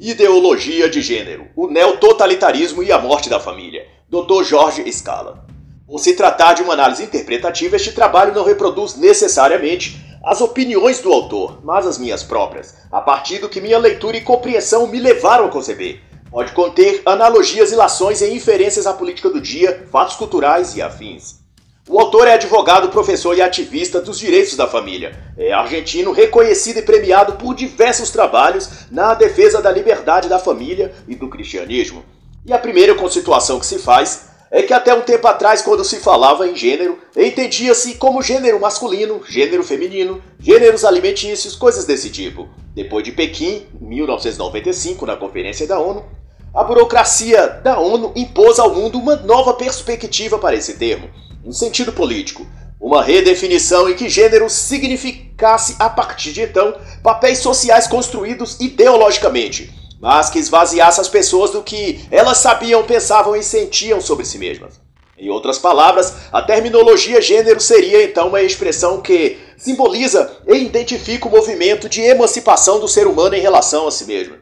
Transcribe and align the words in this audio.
Ideologia 0.00 0.88
de 0.88 1.02
Gênero, 1.02 1.48
o 1.56 1.66
Neototalitarismo 1.66 2.84
e 2.84 2.92
a 2.92 3.00
Morte 3.00 3.28
da 3.28 3.40
Família, 3.40 3.84
Dr. 4.08 4.44
Jorge 4.44 4.92
Scala. 4.92 5.44
Por 5.88 5.98
se 5.98 6.14
tratar 6.14 6.52
de 6.52 6.62
uma 6.62 6.74
análise 6.74 7.02
interpretativa, 7.02 7.74
este 7.74 7.90
trabalho 7.90 8.32
não 8.32 8.44
reproduz 8.44 8.94
necessariamente 8.94 9.98
as 10.22 10.40
opiniões 10.40 11.00
do 11.00 11.12
autor, 11.12 11.58
mas 11.64 11.84
as 11.84 11.98
minhas 11.98 12.22
próprias, 12.22 12.76
a 12.92 13.00
partir 13.00 13.40
do 13.40 13.48
que 13.48 13.60
minha 13.60 13.76
leitura 13.76 14.16
e 14.16 14.20
compreensão 14.20 14.86
me 14.86 15.00
levaram 15.00 15.46
a 15.46 15.50
conceber. 15.50 16.00
Pode 16.30 16.52
conter 16.52 17.02
analogias, 17.04 17.72
e 18.22 18.32
inferências 18.32 18.86
à 18.86 18.92
política 18.92 19.28
do 19.28 19.40
dia, 19.40 19.84
fatos 19.90 20.14
culturais 20.14 20.76
e 20.76 20.80
afins. 20.80 21.40
O 21.90 21.98
autor 21.98 22.28
é 22.28 22.34
advogado, 22.34 22.90
professor 22.90 23.34
e 23.34 23.40
ativista 23.40 23.98
dos 23.98 24.18
direitos 24.18 24.54
da 24.54 24.66
família. 24.66 25.18
É 25.38 25.54
argentino 25.54 26.12
reconhecido 26.12 26.80
e 26.80 26.82
premiado 26.82 27.36
por 27.36 27.54
diversos 27.54 28.10
trabalhos 28.10 28.68
na 28.90 29.14
defesa 29.14 29.62
da 29.62 29.72
liberdade 29.72 30.28
da 30.28 30.38
família 30.38 30.92
e 31.08 31.14
do 31.14 31.30
cristianismo. 31.30 32.04
E 32.44 32.52
a 32.52 32.58
primeira 32.58 32.94
constituição 32.94 33.58
que 33.58 33.64
se 33.64 33.78
faz 33.78 34.28
é 34.50 34.60
que 34.60 34.74
até 34.74 34.92
um 34.92 35.00
tempo 35.00 35.26
atrás, 35.28 35.62
quando 35.62 35.82
se 35.82 35.96
falava 35.96 36.46
em 36.46 36.54
gênero, 36.54 36.98
entendia-se 37.16 37.94
como 37.94 38.20
gênero 38.20 38.60
masculino, 38.60 39.22
gênero 39.26 39.64
feminino, 39.64 40.22
gêneros 40.38 40.84
alimentícios, 40.84 41.56
coisas 41.56 41.86
desse 41.86 42.10
tipo. 42.10 42.50
Depois 42.74 43.02
de 43.02 43.12
Pequim, 43.12 43.66
em 43.80 43.86
1995, 43.86 45.06
na 45.06 45.16
Conferência 45.16 45.66
da 45.66 45.78
ONU, 45.78 46.04
a 46.54 46.62
burocracia 46.62 47.46
da 47.46 47.78
ONU 47.78 48.12
impôs 48.14 48.58
ao 48.58 48.74
mundo 48.74 48.98
uma 48.98 49.16
nova 49.16 49.54
perspectiva 49.54 50.38
para 50.38 50.54
esse 50.54 50.76
termo 50.76 51.08
no 51.44 51.52
sentido 51.52 51.92
político, 51.92 52.46
uma 52.80 53.02
redefinição 53.02 53.88
em 53.88 53.94
que 53.94 54.08
gênero 54.08 54.48
significasse, 54.48 55.76
a 55.78 55.90
partir 55.90 56.32
de 56.32 56.42
então, 56.42 56.74
papéis 57.02 57.38
sociais 57.38 57.86
construídos 57.86 58.56
ideologicamente, 58.60 59.72
mas 60.00 60.30
que 60.30 60.38
esvaziasse 60.38 61.00
as 61.00 61.08
pessoas 61.08 61.50
do 61.50 61.62
que 61.62 62.06
elas 62.10 62.38
sabiam, 62.38 62.84
pensavam 62.84 63.34
e 63.34 63.42
sentiam 63.42 64.00
sobre 64.00 64.24
si 64.24 64.38
mesmas. 64.38 64.80
Em 65.18 65.28
outras 65.30 65.58
palavras, 65.58 66.14
a 66.32 66.40
terminologia 66.40 67.20
gênero 67.20 67.58
seria 67.58 68.04
então 68.04 68.28
uma 68.28 68.40
expressão 68.40 69.00
que 69.00 69.36
simboliza 69.56 70.38
e 70.46 70.54
identifica 70.54 71.26
o 71.26 71.30
movimento 71.30 71.88
de 71.88 72.00
emancipação 72.00 72.78
do 72.78 72.86
ser 72.86 73.08
humano 73.08 73.34
em 73.34 73.40
relação 73.40 73.88
a 73.88 73.90
si 73.90 74.04
mesmo. 74.04 74.36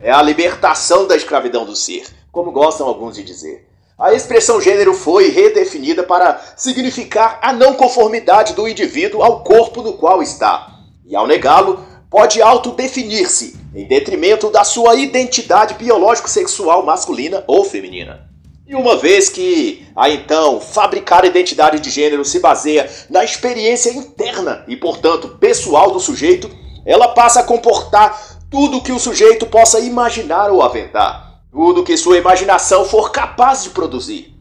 É 0.00 0.10
a 0.10 0.22
libertação 0.22 1.06
da 1.06 1.14
escravidão 1.14 1.66
do 1.66 1.76
ser, 1.76 2.06
como 2.32 2.50
gostam 2.50 2.86
alguns 2.88 3.16
de 3.16 3.22
dizer. 3.22 3.68
A 4.02 4.12
expressão 4.12 4.60
gênero 4.60 4.94
foi 4.94 5.28
redefinida 5.28 6.02
para 6.02 6.40
significar 6.56 7.38
a 7.40 7.52
não 7.52 7.74
conformidade 7.74 8.52
do 8.52 8.66
indivíduo 8.66 9.22
ao 9.22 9.44
corpo 9.44 9.80
no 9.80 9.92
qual 9.92 10.20
está, 10.20 10.80
e 11.06 11.14
ao 11.14 11.24
negá-lo, 11.24 11.78
pode 12.10 12.42
autodefinir-se 12.42 13.56
em 13.72 13.86
detrimento 13.86 14.50
da 14.50 14.64
sua 14.64 14.96
identidade 14.96 15.74
biológico-sexual 15.74 16.84
masculina 16.84 17.44
ou 17.46 17.64
feminina. 17.64 18.28
E 18.66 18.74
uma 18.74 18.96
vez 18.96 19.28
que 19.28 19.86
a 19.94 20.10
então 20.10 20.60
fabricar 20.60 21.24
identidade 21.24 21.78
de 21.78 21.88
gênero 21.88 22.24
se 22.24 22.40
baseia 22.40 22.90
na 23.08 23.22
experiência 23.22 23.90
interna 23.90 24.64
e, 24.66 24.76
portanto, 24.76 25.36
pessoal 25.38 25.92
do 25.92 26.00
sujeito, 26.00 26.50
ela 26.84 27.06
passa 27.06 27.38
a 27.38 27.44
comportar 27.44 28.40
tudo 28.50 28.82
que 28.82 28.90
o 28.90 28.98
sujeito 28.98 29.46
possa 29.46 29.78
imaginar 29.78 30.50
ou 30.50 30.60
aventar 30.60 31.31
tudo 31.52 31.84
que 31.84 31.98
sua 31.98 32.16
imaginação 32.16 32.86
for 32.86 33.12
capaz 33.12 33.62
de 33.62 33.70
produzir. 33.70 34.34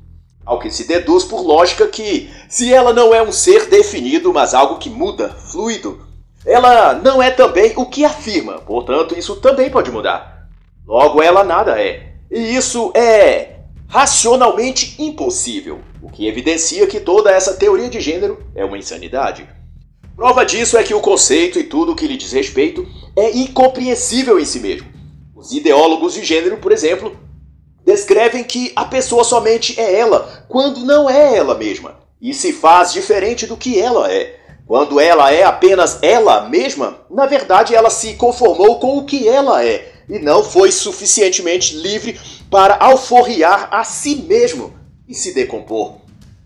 Ao 0.45 0.57
que 0.57 0.71
se 0.71 0.87
deduz 0.87 1.25
por 1.25 1.41
lógica 1.41 1.85
que, 1.85 2.31
se 2.47 2.73
ela 2.73 2.93
não 2.93 3.13
é 3.13 3.21
um 3.21 3.33
ser 3.33 3.67
definido, 3.67 4.33
mas 4.33 4.53
algo 4.53 4.79
que 4.79 4.89
muda, 4.89 5.29
fluido, 5.29 6.07
ela 6.45 6.93
não 6.93 7.21
é 7.21 7.29
também 7.29 7.73
o 7.75 7.85
que 7.85 8.05
afirma, 8.05 8.59
portanto, 8.59 9.13
isso 9.17 9.35
também 9.35 9.69
pode 9.69 9.91
mudar. 9.91 10.47
Logo, 10.87 11.21
ela 11.21 11.43
nada 11.43 11.79
é. 11.79 12.13
E 12.31 12.55
isso 12.55 12.91
é 12.95 13.57
racionalmente 13.87 14.95
impossível, 14.97 15.81
o 16.01 16.09
que 16.09 16.27
evidencia 16.27 16.87
que 16.87 17.01
toda 17.01 17.29
essa 17.29 17.53
teoria 17.55 17.89
de 17.89 17.99
gênero 17.99 18.41
é 18.55 18.63
uma 18.63 18.77
insanidade. 18.77 19.47
Prova 20.15 20.45
disso 20.45 20.77
é 20.77 20.83
que 20.83 20.93
o 20.93 21.01
conceito 21.01 21.59
e 21.59 21.63
tudo 21.65 21.91
o 21.91 21.95
que 21.95 22.07
lhe 22.07 22.15
diz 22.15 22.31
respeito 22.31 22.87
é 23.17 23.37
incompreensível 23.37 24.39
em 24.39 24.45
si 24.45 24.59
mesmo 24.59 24.90
os 25.41 25.51
ideólogos 25.51 26.13
de 26.13 26.23
gênero, 26.23 26.57
por 26.57 26.71
exemplo, 26.71 27.17
descrevem 27.83 28.43
que 28.43 28.71
a 28.75 28.85
pessoa 28.85 29.23
somente 29.23 29.79
é 29.79 29.99
ela 29.99 30.45
quando 30.47 30.81
não 30.81 31.09
é 31.09 31.35
ela 31.35 31.55
mesma 31.55 31.99
e 32.21 32.31
se 32.31 32.53
faz 32.53 32.93
diferente 32.93 33.47
do 33.47 33.57
que 33.57 33.79
ela 33.79 34.11
é. 34.11 34.39
Quando 34.67 34.99
ela 34.99 35.33
é 35.33 35.43
apenas 35.43 35.97
ela 36.03 36.47
mesma, 36.47 36.99
na 37.09 37.25
verdade 37.25 37.73
ela 37.73 37.89
se 37.89 38.13
conformou 38.13 38.79
com 38.79 38.99
o 38.99 39.05
que 39.05 39.27
ela 39.27 39.65
é 39.65 39.91
e 40.07 40.19
não 40.19 40.43
foi 40.43 40.71
suficientemente 40.71 41.75
livre 41.75 42.19
para 42.49 42.75
alforriar 42.75 43.67
a 43.71 43.83
si 43.83 44.17
mesmo 44.17 44.75
e 45.07 45.15
se 45.15 45.33
decompor. 45.33 46.00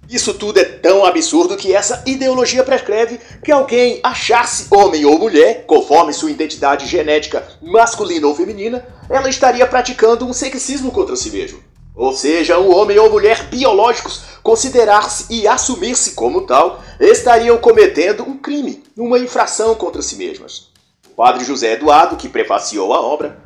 Isso 0.10 0.34
tudo 0.36 0.60
é 0.60 0.64
tão 0.64 1.04
absurdo 1.04 1.58
que 1.58 1.74
essa 1.74 2.04
ideologia 2.06 2.64
prescreve 2.64 3.20
que 3.44 3.52
alguém 3.52 4.00
achar-se 4.04 4.68
homem 4.70 5.04
ou 5.06 5.18
mulher, 5.18 5.66
conforme 5.66 6.14
sua 6.14 6.30
identidade 6.30 6.86
genética 6.86 7.48
masculina 7.62 8.28
ou 8.28 8.36
feminina, 8.36 8.86
ela 9.10 9.30
estaria 9.30 9.66
praticando 9.66 10.26
um 10.26 10.34
sexismo 10.34 10.92
contra 10.92 11.16
si 11.16 11.32
mesmo. 11.32 11.60
Ou 11.96 12.14
seja, 12.14 12.60
um 12.60 12.76
homem 12.76 13.00
ou 13.00 13.10
mulher 13.10 13.46
biológicos 13.46 14.24
considerar-se 14.44 15.26
e 15.34 15.48
assumir-se 15.48 16.12
como 16.12 16.42
tal 16.42 16.84
estariam 17.00 17.58
cometendo 17.58 18.24
um 18.24 18.38
crime, 18.38 18.84
uma 18.98 19.18
infração 19.18 19.74
contra 19.76 20.02
si 20.02 20.18
mesmas. 20.18 20.68
O 21.10 21.16
padre 21.16 21.46
José 21.46 21.74
Eduardo, 21.74 22.18
que 22.18 22.28
prefaciou 22.28 22.94
a 22.94 23.00
obra, 23.00 23.45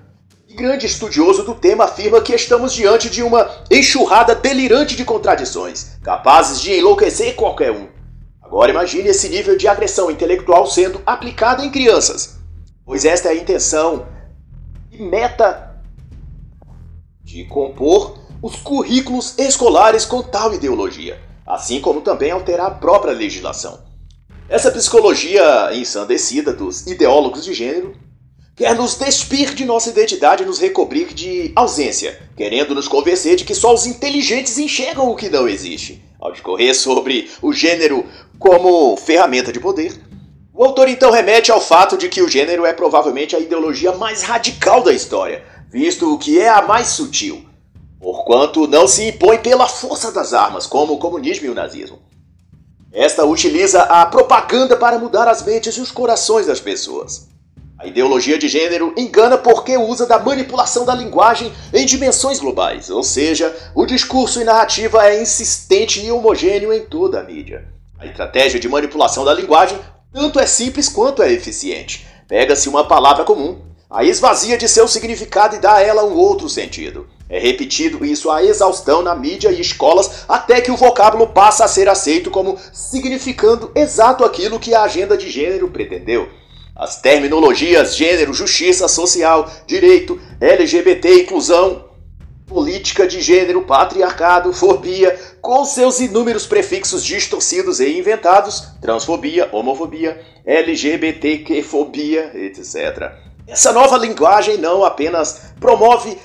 grande 0.55 0.87
estudioso 0.87 1.43
do 1.43 1.53
tema 1.53 1.85
afirma 1.85 2.21
que 2.21 2.33
estamos 2.33 2.73
diante 2.73 3.09
de 3.09 3.21
uma 3.21 3.49
enxurrada 3.69 4.33
delirante 4.33 4.95
de 4.95 5.05
contradições, 5.05 5.97
capazes 6.03 6.59
de 6.59 6.73
enlouquecer 6.73 7.35
qualquer 7.35 7.71
um. 7.71 7.87
Agora 8.41 8.71
imagine 8.71 9.09
esse 9.09 9.29
nível 9.29 9.55
de 9.55 9.67
agressão 9.67 10.09
intelectual 10.09 10.65
sendo 10.65 11.01
aplicado 11.05 11.63
em 11.63 11.69
crianças, 11.69 12.39
pois 12.83 13.05
esta 13.05 13.29
é 13.29 13.31
a 13.31 13.35
intenção 13.35 14.07
e 14.91 15.01
meta 15.01 15.79
de 17.23 17.45
compor 17.45 18.17
os 18.41 18.55
currículos 18.55 19.37
escolares 19.37 20.03
com 20.03 20.23
tal 20.23 20.53
ideologia, 20.53 21.21
assim 21.45 21.79
como 21.79 22.01
também 22.01 22.31
alterar 22.31 22.67
a 22.67 22.71
própria 22.71 23.13
legislação. 23.13 23.79
Essa 24.49 24.71
psicologia 24.71 25.69
ensandecida 25.75 26.51
dos 26.51 26.87
ideólogos 26.87 27.45
de 27.45 27.53
gênero 27.53 27.93
quer 28.59 28.75
nos 28.75 28.95
despir 28.95 29.53
de 29.53 29.63
nossa 29.63 29.89
identidade 29.89 30.43
e 30.43 30.45
nos 30.45 30.59
recobrir 30.59 31.13
de 31.13 31.53
ausência, 31.55 32.19
querendo 32.35 32.75
nos 32.75 32.89
convencer 32.89 33.37
de 33.37 33.45
que 33.45 33.55
só 33.55 33.73
os 33.73 33.85
inteligentes 33.85 34.57
enxergam 34.57 35.09
o 35.09 35.15
que 35.15 35.29
não 35.29 35.47
existe. 35.47 36.03
Ao 36.19 36.29
discorrer 36.29 36.75
sobre 36.75 37.31
o 37.41 37.53
gênero 37.53 38.05
como 38.37 38.97
ferramenta 38.97 39.53
de 39.53 39.61
poder, 39.61 39.97
o 40.53 40.61
autor 40.61 40.89
então 40.89 41.09
remete 41.09 41.53
ao 41.53 41.61
fato 41.61 41.97
de 41.97 42.09
que 42.09 42.21
o 42.21 42.27
gênero 42.27 42.65
é 42.65 42.73
provavelmente 42.73 43.33
a 43.33 43.39
ideologia 43.39 43.93
mais 43.93 44.23
radical 44.23 44.83
da 44.83 44.91
história, 44.91 45.41
visto 45.71 46.17
que 46.17 46.37
é 46.37 46.49
a 46.49 46.61
mais 46.61 46.87
sutil, 46.87 47.45
porquanto 47.97 48.67
não 48.67 48.89
se 48.89 49.07
impõe 49.07 49.37
pela 49.37 49.69
força 49.69 50.11
das 50.11 50.33
armas, 50.33 50.67
como 50.67 50.95
o 50.95 50.99
comunismo 50.99 51.45
e 51.45 51.49
o 51.49 51.55
nazismo. 51.55 51.99
Esta 52.91 53.23
utiliza 53.23 53.83
a 53.83 54.05
propaganda 54.05 54.75
para 54.75 54.99
mudar 54.99 55.29
as 55.29 55.41
mentes 55.43 55.77
e 55.77 55.79
os 55.79 55.91
corações 55.91 56.45
das 56.45 56.59
pessoas. 56.59 57.29
A 57.79 57.87
ideologia 57.87 58.37
de 58.37 58.49
gênero 58.49 58.93
engana 58.97 59.37
porque 59.37 59.77
usa 59.77 60.05
da 60.05 60.19
manipulação 60.19 60.83
da 60.83 60.93
linguagem 60.93 61.49
em 61.73 61.85
dimensões 61.85 62.37
globais, 62.37 62.89
ou 62.89 63.01
seja, 63.01 63.55
o 63.73 63.85
discurso 63.85 64.41
e 64.41 64.43
narrativa 64.43 65.07
é 65.07 65.21
insistente 65.21 66.05
e 66.05 66.11
homogêneo 66.11 66.73
em 66.73 66.81
toda 66.81 67.21
a 67.21 67.23
mídia. 67.23 67.69
A 67.97 68.05
estratégia 68.05 68.59
de 68.59 68.67
manipulação 68.67 69.23
da 69.23 69.33
linguagem 69.33 69.79
tanto 70.11 70.41
é 70.41 70.45
simples 70.45 70.89
quanto 70.89 71.23
é 71.23 71.31
eficiente. 71.31 72.05
Pega-se 72.27 72.67
uma 72.67 72.85
palavra 72.85 73.23
comum, 73.23 73.61
a 73.89 74.03
esvazia 74.03 74.57
de 74.57 74.67
seu 74.67 74.85
significado 74.85 75.55
e 75.55 75.59
dá 75.59 75.75
a 75.75 75.81
ela 75.81 76.03
um 76.03 76.17
outro 76.17 76.49
sentido. 76.49 77.07
É 77.29 77.39
repetido 77.39 78.03
isso 78.03 78.29
a 78.29 78.43
exaustão 78.43 79.01
na 79.01 79.15
mídia 79.15 79.53
e 79.53 79.61
escolas 79.61 80.25
até 80.27 80.59
que 80.59 80.69
o 80.69 80.75
vocábulo 80.75 81.27
passa 81.27 81.63
a 81.63 81.67
ser 81.69 81.87
aceito 81.87 82.29
como 82.29 82.57
significando 82.73 83.71
exato 83.73 84.25
aquilo 84.25 84.59
que 84.59 84.75
a 84.75 84.81
agenda 84.81 85.15
de 85.15 85.29
gênero 85.29 85.69
pretendeu. 85.69 86.27
As 86.79 86.95
terminologias 87.01 87.93
gênero, 87.97 88.33
justiça 88.33 88.87
social, 88.87 89.51
direito, 89.67 90.17
LGBT, 90.39 91.23
inclusão, 91.23 91.89
política 92.47 93.05
de 93.05 93.19
gênero, 93.19 93.63
patriarcado, 93.63 94.53
fobia, 94.53 95.19
com 95.41 95.65
seus 95.65 95.99
inúmeros 95.99 96.47
prefixos 96.47 97.03
distorcidos 97.03 97.81
e 97.81 97.99
inventados, 97.99 98.69
transfobia, 98.79 99.49
homofobia, 99.51 100.25
LGBTQ-fobia, 100.45 102.31
etc. 102.33 103.11
Essa 103.45 103.73
nova 103.73 103.97
linguagem 103.97 104.57
não 104.57 104.85
apenas 104.85 105.51
promove 105.59 106.17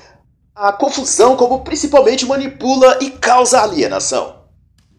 a 0.55 0.71
confusão, 0.71 1.35
como 1.35 1.65
principalmente 1.65 2.25
manipula 2.25 2.97
e 3.01 3.09
causa 3.09 3.61
alienação. 3.61 4.44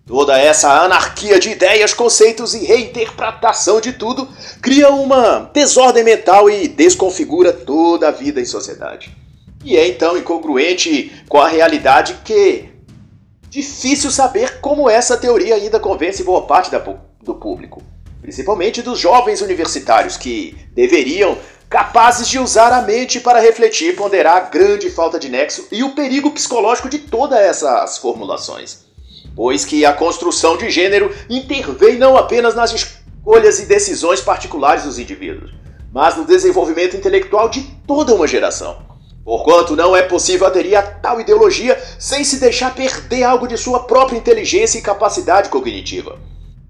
Toda 0.06 0.38
essa 0.38 0.84
anarquia 0.84 1.36
de 1.40 1.50
ideias, 1.50 1.92
conceitos 1.92 2.54
e 2.54 2.64
reinterpretação 2.64 3.80
de 3.80 3.92
tudo 3.92 4.28
cria 4.62 4.88
uma 4.88 5.50
desordem 5.52 6.04
mental 6.04 6.48
e 6.48 6.68
desconfigura 6.68 7.52
toda 7.52 8.06
a 8.06 8.12
vida 8.12 8.40
em 8.40 8.44
sociedade. 8.44 9.10
E 9.64 9.76
é 9.76 9.88
então 9.88 10.16
incongruente 10.16 11.24
com 11.28 11.38
a 11.38 11.48
realidade 11.48 12.20
que 12.24 12.68
difícil 13.50 14.12
saber 14.12 14.60
como 14.60 14.88
essa 14.88 15.16
teoria 15.16 15.56
ainda 15.56 15.80
convence 15.80 16.22
boa 16.22 16.46
parte 16.46 16.70
da, 16.70 16.78
do 16.78 17.34
público, 17.34 17.82
principalmente 18.22 18.82
dos 18.82 19.00
jovens 19.00 19.40
universitários 19.40 20.16
que 20.16 20.56
deveriam 20.72 21.36
capazes 21.68 22.28
de 22.28 22.38
usar 22.38 22.72
a 22.72 22.80
mente 22.80 23.18
para 23.18 23.40
refletir 23.40 23.92
e 23.92 23.96
ponderar 23.96 24.36
a 24.36 24.40
grande 24.50 24.88
falta 24.88 25.18
de 25.18 25.28
nexo 25.28 25.66
e 25.72 25.82
o 25.82 25.96
perigo 25.96 26.30
psicológico 26.30 26.88
de 26.88 27.00
todas 27.00 27.40
essas 27.40 27.98
formulações. 27.98 28.85
Pois 29.36 29.66
que 29.66 29.84
a 29.84 29.92
construção 29.92 30.56
de 30.56 30.70
gênero 30.70 31.14
intervém 31.28 31.98
não 31.98 32.16
apenas 32.16 32.54
nas 32.54 32.72
escolhas 32.72 33.60
e 33.60 33.66
decisões 33.66 34.22
particulares 34.22 34.84
dos 34.84 34.98
indivíduos, 34.98 35.52
mas 35.92 36.16
no 36.16 36.24
desenvolvimento 36.24 36.96
intelectual 36.96 37.50
de 37.50 37.62
toda 37.86 38.14
uma 38.14 38.26
geração. 38.26 38.78
Porquanto 39.22 39.76
não 39.76 39.94
é 39.94 40.02
possível 40.02 40.46
aderir 40.46 40.78
a 40.78 40.82
tal 40.82 41.20
ideologia 41.20 41.78
sem 41.98 42.24
se 42.24 42.40
deixar 42.40 42.74
perder 42.74 43.24
algo 43.24 43.46
de 43.46 43.58
sua 43.58 43.80
própria 43.80 44.16
inteligência 44.16 44.78
e 44.78 44.82
capacidade 44.82 45.50
cognitiva. 45.50 46.18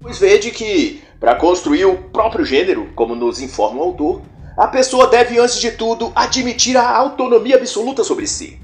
Pois 0.01 0.17
vede 0.17 0.51
que, 0.51 1.01
para 1.21 1.35
construir 1.35 1.85
o 1.85 1.95
próprio 1.95 2.43
gênero, 2.43 2.89
como 2.95 3.15
nos 3.15 3.39
informa 3.39 3.79
o 3.79 3.83
autor, 3.83 4.21
a 4.57 4.67
pessoa 4.67 5.07
deve, 5.07 5.39
antes 5.39 5.61
de 5.61 5.71
tudo, 5.71 6.11
admitir 6.15 6.75
a 6.75 6.97
autonomia 6.97 7.55
absoluta 7.55 8.03
sobre 8.03 8.27
si. 8.27 8.59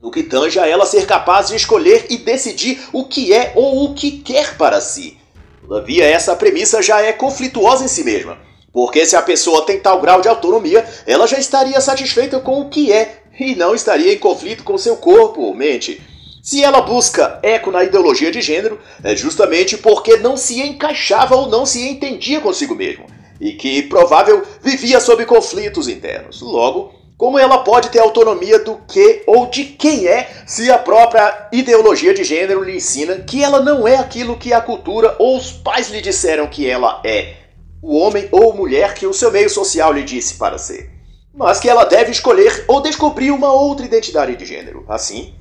No 0.00 0.10
que 0.10 0.22
tange 0.22 0.58
a 0.58 0.66
ela 0.66 0.86
ser 0.86 1.06
capaz 1.06 1.48
de 1.48 1.56
escolher 1.56 2.06
e 2.08 2.18
decidir 2.18 2.80
o 2.92 3.04
que 3.04 3.32
é 3.32 3.52
ou 3.54 3.84
o 3.84 3.94
que 3.94 4.12
quer 4.12 4.56
para 4.56 4.80
si. 4.80 5.18
Todavia, 5.60 6.04
essa 6.04 6.36
premissa 6.36 6.80
já 6.80 7.00
é 7.00 7.12
conflituosa 7.12 7.84
em 7.84 7.88
si 7.88 8.04
mesma, 8.04 8.38
porque 8.72 9.04
se 9.04 9.16
a 9.16 9.22
pessoa 9.22 9.66
tem 9.66 9.80
tal 9.80 10.00
grau 10.00 10.20
de 10.20 10.28
autonomia, 10.28 10.86
ela 11.06 11.26
já 11.26 11.38
estaria 11.38 11.80
satisfeita 11.80 12.40
com 12.40 12.60
o 12.60 12.68
que 12.68 12.92
é 12.92 13.22
e 13.38 13.54
não 13.54 13.74
estaria 13.74 14.12
em 14.12 14.18
conflito 14.18 14.64
com 14.64 14.78
seu 14.78 14.96
corpo 14.96 15.42
ou 15.42 15.54
mente. 15.54 16.00
Se 16.42 16.62
ela 16.62 16.80
busca 16.80 17.38
eco 17.42 17.70
na 17.70 17.84
ideologia 17.84 18.30
de 18.30 18.40
gênero, 18.40 18.80
é 19.02 19.14
justamente 19.14 19.76
porque 19.76 20.16
não 20.16 20.36
se 20.36 20.60
encaixava 20.60 21.36
ou 21.36 21.48
não 21.48 21.66
se 21.66 21.86
entendia 21.86 22.40
consigo 22.40 22.74
mesmo 22.74 23.04
e 23.40 23.52
que, 23.52 23.82
provável, 23.82 24.42
vivia 24.62 25.00
sob 25.00 25.24
conflitos 25.24 25.88
internos. 25.88 26.40
Logo, 26.40 26.94
como 27.18 27.36
ela 27.36 27.64
pode 27.64 27.90
ter 27.90 27.98
autonomia 27.98 28.60
do 28.60 28.76
que 28.76 29.24
ou 29.26 29.46
de 29.46 29.64
quem 29.64 30.06
é 30.06 30.30
se 30.46 30.70
a 30.70 30.78
própria 30.78 31.48
ideologia 31.50 32.14
de 32.14 32.22
gênero 32.22 32.62
lhe 32.62 32.76
ensina 32.76 33.16
que 33.16 33.42
ela 33.42 33.60
não 33.60 33.88
é 33.88 33.96
aquilo 33.96 34.38
que 34.38 34.52
a 34.52 34.60
cultura 34.60 35.16
ou 35.18 35.36
os 35.36 35.50
pais 35.50 35.90
lhe 35.90 36.00
disseram 36.00 36.46
que 36.46 36.70
ela 36.70 37.02
é, 37.04 37.34
o 37.82 37.98
homem 37.98 38.28
ou 38.30 38.54
mulher 38.54 38.94
que 38.94 39.04
o 39.04 39.12
seu 39.12 39.32
meio 39.32 39.50
social 39.50 39.92
lhe 39.92 40.04
disse 40.04 40.34
para 40.34 40.58
ser, 40.58 40.92
mas 41.34 41.58
que 41.58 41.68
ela 41.68 41.84
deve 41.84 42.12
escolher 42.12 42.64
ou 42.68 42.80
descobrir 42.80 43.32
uma 43.32 43.52
outra 43.52 43.84
identidade 43.84 44.36
de 44.36 44.46
gênero. 44.46 44.84
Assim, 44.88 45.34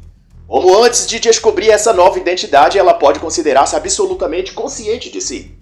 como 0.47 0.83
antes 0.83 1.05
de 1.05 1.19
descobrir 1.19 1.69
essa 1.69 1.93
nova 1.93 2.17
identidade, 2.17 2.79
ela 2.79 2.95
pode 2.95 3.19
considerar-se 3.19 3.75
absolutamente 3.75 4.51
consciente 4.51 5.11
de 5.11 5.21
si. 5.21 5.55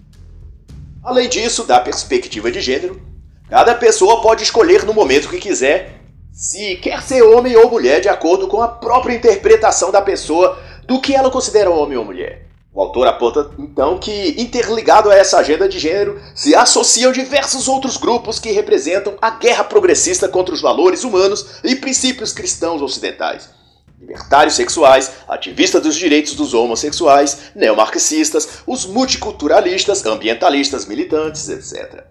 Além 1.04 1.28
disso, 1.28 1.64
da 1.64 1.78
perspectiva 1.78 2.50
de 2.50 2.60
gênero, 2.62 3.02
cada 3.50 3.74
pessoa 3.74 4.22
pode 4.22 4.42
escolher 4.42 4.82
no 4.84 4.94
momento 4.94 5.28
que 5.28 5.38
quiser 5.38 6.05
se 6.36 6.76
quer 6.76 7.02
ser 7.02 7.22
homem 7.22 7.56
ou 7.56 7.70
mulher 7.70 8.02
de 8.02 8.10
acordo 8.10 8.46
com 8.46 8.60
a 8.60 8.68
própria 8.68 9.14
interpretação 9.14 9.90
da 9.90 10.02
pessoa 10.02 10.58
do 10.86 11.00
que 11.00 11.14
ela 11.14 11.30
considera 11.30 11.70
homem 11.70 11.96
ou 11.96 12.04
mulher. 12.04 12.46
O 12.74 12.82
autor 12.82 13.06
aponta 13.06 13.50
então 13.58 13.98
que, 13.98 14.34
interligado 14.36 15.10
a 15.10 15.14
essa 15.14 15.38
agenda 15.38 15.66
de 15.66 15.78
gênero, 15.78 16.20
se 16.34 16.54
associam 16.54 17.10
diversos 17.10 17.68
outros 17.68 17.96
grupos 17.96 18.38
que 18.38 18.52
representam 18.52 19.16
a 19.22 19.30
guerra 19.30 19.64
progressista 19.64 20.28
contra 20.28 20.54
os 20.54 20.60
valores 20.60 21.04
humanos 21.04 21.58
e 21.64 21.74
princípios 21.74 22.34
cristãos 22.34 22.82
ocidentais 22.82 23.56
libertários 23.98 24.54
sexuais, 24.54 25.10
ativistas 25.26 25.82
dos 25.82 25.96
direitos 25.96 26.34
dos 26.34 26.52
homossexuais, 26.52 27.52
neomarxistas, 27.54 28.60
os 28.66 28.84
multiculturalistas, 28.84 30.04
ambientalistas, 30.04 30.84
militantes, 30.84 31.48
etc. 31.48 32.04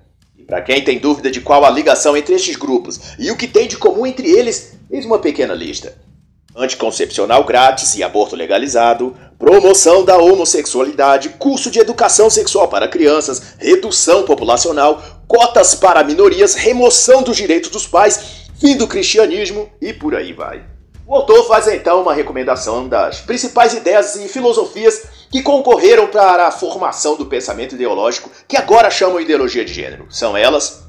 Para 0.47 0.61
quem 0.61 0.83
tem 0.83 0.99
dúvida 0.99 1.31
de 1.31 1.41
qual 1.41 1.65
a 1.65 1.69
ligação 1.71 2.15
entre 2.15 2.35
estes 2.35 2.55
grupos 2.55 2.99
e 3.17 3.31
o 3.31 3.37
que 3.37 3.47
tem 3.47 3.67
de 3.67 3.77
comum 3.77 4.05
entre 4.05 4.29
eles, 4.29 4.73
eis 4.91 5.03
uma 5.03 5.17
pequena 5.17 5.55
lista. 5.55 5.97
Anticoncepcional 6.55 7.43
grátis 7.43 7.95
e 7.95 8.03
aborto 8.03 8.35
legalizado, 8.35 9.15
promoção 9.39 10.05
da 10.05 10.17
homossexualidade, 10.17 11.29
curso 11.29 11.71
de 11.71 11.79
educação 11.79 12.29
sexual 12.29 12.67
para 12.67 12.87
crianças, 12.87 13.55
redução 13.57 14.23
populacional, 14.23 15.01
cotas 15.27 15.73
para 15.73 16.03
minorias, 16.03 16.53
remoção 16.53 17.23
dos 17.23 17.35
direitos 17.35 17.71
dos 17.71 17.87
pais, 17.87 18.47
fim 18.59 18.77
do 18.77 18.87
cristianismo 18.87 19.69
e 19.81 19.91
por 19.91 20.15
aí 20.15 20.31
vai. 20.31 20.63
O 21.07 21.15
autor 21.15 21.47
faz 21.47 21.67
então 21.67 22.01
uma 22.03 22.13
recomendação 22.13 22.87
das 22.87 23.19
principais 23.19 23.73
ideias 23.73 24.15
e 24.15 24.27
filosofias 24.27 25.03
que 25.35 25.43
concorreram 25.43 26.07
para 26.07 26.47
a 26.47 26.51
formação 26.51 27.17
do 27.17 27.25
pensamento 27.25 27.75
ideológico 27.75 28.31
que 28.47 28.55
agora 28.55 28.89
chamam 28.89 29.19
ideologia 29.19 29.65
de 29.65 29.73
gênero. 29.73 30.05
São 30.09 30.37
elas: 30.37 30.85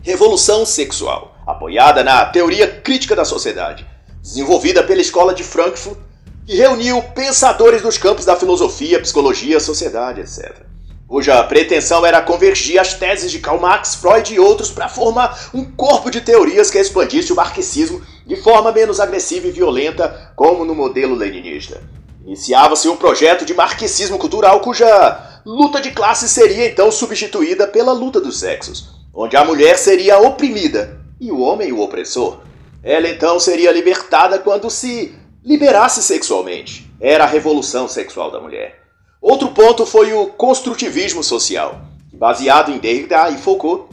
Revolução 0.00 0.64
Sexual, 0.64 1.36
apoiada 1.46 2.02
na 2.02 2.24
teoria 2.24 2.66
crítica 2.66 3.14
da 3.14 3.22
sociedade, 3.22 3.86
desenvolvida 4.22 4.82
pela 4.82 5.02
Escola 5.02 5.34
de 5.34 5.44
Frankfurt, 5.44 5.98
que 6.46 6.56
reuniu 6.56 7.02
pensadores 7.14 7.82
dos 7.82 7.98
campos 7.98 8.24
da 8.24 8.34
filosofia, 8.34 8.98
psicologia, 8.98 9.60
sociedade, 9.60 10.22
etc 10.22 10.64
cuja 11.06 11.40
pretensão 11.44 12.04
era 12.04 12.20
convergir 12.20 12.80
as 12.80 12.94
teses 12.94 13.30
de 13.30 13.38
Karl 13.38 13.60
Marx, 13.60 13.94
Freud 13.94 14.34
e 14.34 14.40
outros 14.40 14.72
para 14.72 14.88
formar 14.88 15.50
um 15.54 15.64
corpo 15.64 16.10
de 16.10 16.20
teorias 16.20 16.68
que 16.68 16.78
expandisse 16.78 17.32
o 17.32 17.36
marxismo 17.36 18.02
de 18.26 18.34
forma 18.34 18.72
menos 18.72 18.98
agressiva 18.98 19.46
e 19.46 19.52
violenta, 19.52 20.32
como 20.34 20.64
no 20.64 20.74
modelo 20.74 21.14
leninista. 21.14 21.80
Iniciava-se 22.26 22.88
um 22.88 22.96
projeto 22.96 23.44
de 23.44 23.54
marxismo 23.54 24.18
cultural 24.18 24.58
cuja 24.58 25.40
luta 25.46 25.80
de 25.80 25.92
classes 25.92 26.32
seria 26.32 26.66
então 26.66 26.90
substituída 26.90 27.68
pela 27.68 27.92
luta 27.92 28.20
dos 28.20 28.40
sexos, 28.40 28.88
onde 29.14 29.36
a 29.36 29.44
mulher 29.44 29.78
seria 29.78 30.18
oprimida 30.18 31.00
e 31.20 31.30
o 31.30 31.38
homem 31.38 31.72
o 31.72 31.80
opressor. 31.80 32.40
Ela 32.82 33.08
então 33.08 33.38
seria 33.38 33.70
libertada 33.70 34.40
quando 34.40 34.68
se 34.68 35.14
liberasse 35.44 36.02
sexualmente. 36.02 36.92
Era 37.00 37.22
a 37.22 37.28
revolução 37.28 37.86
sexual 37.86 38.32
da 38.32 38.40
mulher. 38.40 38.82
Outro 39.22 39.52
ponto 39.52 39.86
foi 39.86 40.12
o 40.12 40.26
construtivismo 40.26 41.22
social, 41.22 41.80
baseado 42.12 42.72
em 42.72 42.78
Derrida 42.78 43.30
e 43.30 43.36
Foucault, 43.38 43.88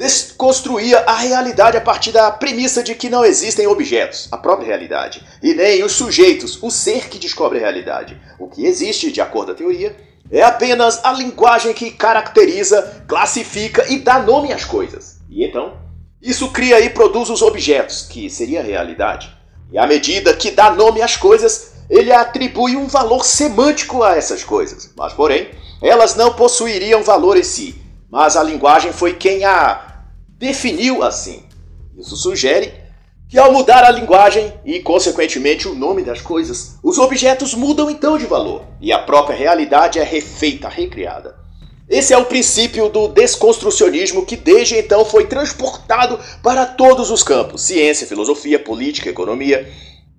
desconstruía 0.00 1.00
a 1.00 1.14
realidade 1.14 1.76
a 1.76 1.80
partir 1.82 2.10
da 2.10 2.30
premissa 2.30 2.82
de 2.82 2.94
que 2.94 3.10
não 3.10 3.22
existem 3.22 3.66
objetos, 3.66 4.28
a 4.32 4.38
própria 4.38 4.68
realidade, 4.68 5.22
e 5.42 5.52
nem 5.52 5.84
os 5.84 5.92
sujeitos, 5.92 6.58
o 6.62 6.70
ser 6.70 7.10
que 7.10 7.18
descobre 7.18 7.58
a 7.58 7.60
realidade. 7.60 8.18
O 8.38 8.48
que 8.48 8.64
existe, 8.64 9.12
de 9.12 9.20
acordo 9.20 9.52
à 9.52 9.54
teoria, 9.54 9.94
é 10.32 10.42
apenas 10.42 11.04
a 11.04 11.12
linguagem 11.12 11.74
que 11.74 11.90
caracteriza, 11.90 13.04
classifica 13.06 13.92
e 13.92 13.98
dá 13.98 14.18
nome 14.20 14.54
às 14.54 14.64
coisas. 14.64 15.18
E 15.28 15.44
então, 15.44 15.74
isso 16.22 16.50
cria 16.50 16.80
e 16.80 16.88
produz 16.88 17.28
os 17.28 17.42
objetos, 17.42 18.00
que 18.00 18.30
seria 18.30 18.60
a 18.60 18.64
realidade. 18.64 19.30
E 19.70 19.76
à 19.76 19.86
medida 19.86 20.32
que 20.32 20.50
dá 20.50 20.70
nome 20.70 21.02
às 21.02 21.14
coisas, 21.14 21.72
ele 21.90 22.10
atribui 22.10 22.74
um 22.74 22.86
valor 22.86 23.22
semântico 23.22 24.02
a 24.02 24.16
essas 24.16 24.42
coisas, 24.42 24.90
mas 24.96 25.12
porém, 25.12 25.50
elas 25.82 26.14
não 26.16 26.32
possuiriam 26.32 27.02
valor 27.02 27.36
em 27.36 27.42
si, 27.42 27.74
mas 28.10 28.34
a 28.34 28.42
linguagem 28.42 28.92
foi 28.92 29.12
quem 29.12 29.44
a 29.44 29.89
definiu 30.40 31.02
assim. 31.02 31.42
Isso 31.98 32.16
sugere 32.16 32.72
que 33.28 33.38
ao 33.38 33.52
mudar 33.52 33.84
a 33.84 33.90
linguagem 33.90 34.52
e, 34.64 34.80
consequentemente, 34.80 35.68
o 35.68 35.74
nome 35.74 36.02
das 36.02 36.22
coisas, 36.22 36.78
os 36.82 36.98
objetos 36.98 37.54
mudam 37.54 37.90
então 37.90 38.16
de 38.16 38.24
valor 38.24 38.64
e 38.80 38.90
a 38.90 38.98
própria 38.98 39.36
realidade 39.36 39.98
é 39.98 40.02
refeita, 40.02 40.66
recriada. 40.66 41.38
Esse 41.88 42.14
é 42.14 42.18
o 42.18 42.24
princípio 42.24 42.88
do 42.88 43.08
desconstrucionismo 43.08 44.24
que 44.24 44.34
desde 44.34 44.78
então 44.78 45.04
foi 45.04 45.26
transportado 45.26 46.18
para 46.42 46.64
todos 46.64 47.10
os 47.10 47.22
campos: 47.22 47.60
ciência, 47.60 48.06
filosofia, 48.06 48.58
política, 48.58 49.10
economia 49.10 49.70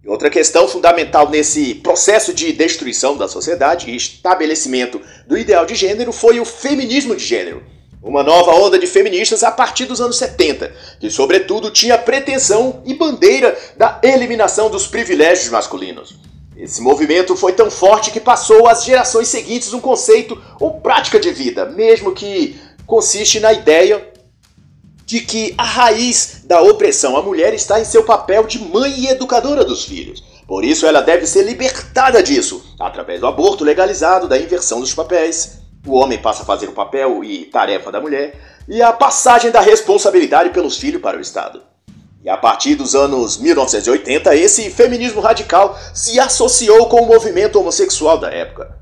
e 0.04 0.08
outra 0.08 0.30
questão 0.30 0.68
fundamental 0.68 1.30
nesse 1.30 1.75
processo 1.75 2.32
de 2.34 2.54
destruição 2.54 3.18
da 3.18 3.28
sociedade 3.28 3.90
e 3.90 3.96
estabelecimento 3.96 5.01
do 5.28 5.38
ideal 5.38 5.66
de 5.66 5.74
gênero 5.74 6.12
foi 6.12 6.40
o 6.40 6.46
feminismo 6.46 7.16
de 7.16 7.25
gênero. 7.25 7.81
Uma 8.03 8.24
nova 8.24 8.51
onda 8.53 8.79
de 8.79 8.88
feministas 8.88 9.43
a 9.43 9.51
partir 9.51 9.86
dos 9.86 10.01
anos 10.01 10.17
70, 10.17 10.74
que, 11.00 11.10
sobretudo, 11.12 11.70
tinha 11.70 12.00
pretensão 12.00 12.81
e 12.84 12.96
bandeira 12.96 13.55
da 13.77 14.00
eliminação 14.03 14.72
dos 14.72 14.88
privilégios 14.88 15.50
masculinos. 15.50 16.15
Esse 16.58 16.81
movimento 16.81 17.36
foi 17.36 17.53
tão 17.53 17.70
forte 17.70 18.10
que 18.10 18.20
passou 18.20 18.67
às 18.67 18.84
gerações 18.84 19.27
seguintes 19.27 19.72
um 19.74 19.79
conceito 19.79 20.41
ou 20.60 20.79
prática 20.79 21.20
de 21.20 21.31
vida, 21.31 21.65
mesmo 21.65 22.12
que 22.12 22.60
consiste 22.88 23.39
na 23.39 23.53
ideia 23.53 24.12
de 25.05 25.22
que 25.22 25.53
a 25.58 25.63
raiz 25.63 26.41
da 26.46 26.62
opressão 26.62 27.15
à 27.15 27.22
mulher 27.22 27.53
está 27.53 27.79
em 27.79 27.86
seu 27.86 28.03
papel 28.03 28.46
de 28.46 28.60
mãe 28.60 28.93
e 28.98 29.08
educadora 29.08 29.63
dos 29.63 29.86
filhos. 29.86 30.24
Por 30.48 30.65
isso, 30.65 30.86
ela 30.86 31.01
deve 31.01 31.27
ser 31.27 31.43
libertada 31.43 32.22
disso, 32.24 32.63
através 32.79 33.20
do 33.20 33.27
aborto 33.27 33.63
legalizado, 33.63 34.27
da 34.27 34.38
inversão 34.38 34.79
dos 34.79 34.93
papéis. 34.93 35.61
O 35.86 35.96
homem 35.96 36.20
passa 36.20 36.44
a 36.44 36.46
fazer 36.46 36.70
o 36.70 36.74
papel 36.74 37.24
e 37.24 37.46
tarefa 37.46 37.92
da 37.92 38.00
mulher, 38.00 38.40
e 38.68 38.82
a 38.82 38.94
passagem 38.94 39.50
da 39.50 39.60
responsabilidade 39.60 40.52
pelos 40.52 40.78
filhos 40.78 41.02
para 41.02 41.18
o 41.18 41.22
Estado. 41.22 41.62
E 42.24 42.30
a 42.30 42.38
partir 42.38 42.76
dos 42.76 42.94
anos 42.94 43.38
1980, 43.38 44.36
esse 44.36 44.70
feminismo 44.70 45.22
radical 45.22 45.78
se 45.94 46.20
associou 46.20 46.86
com 46.86 47.02
o 47.02 47.08
movimento 47.08 47.60
homossexual 47.60 48.20
da 48.20 48.30
época. 48.30 48.78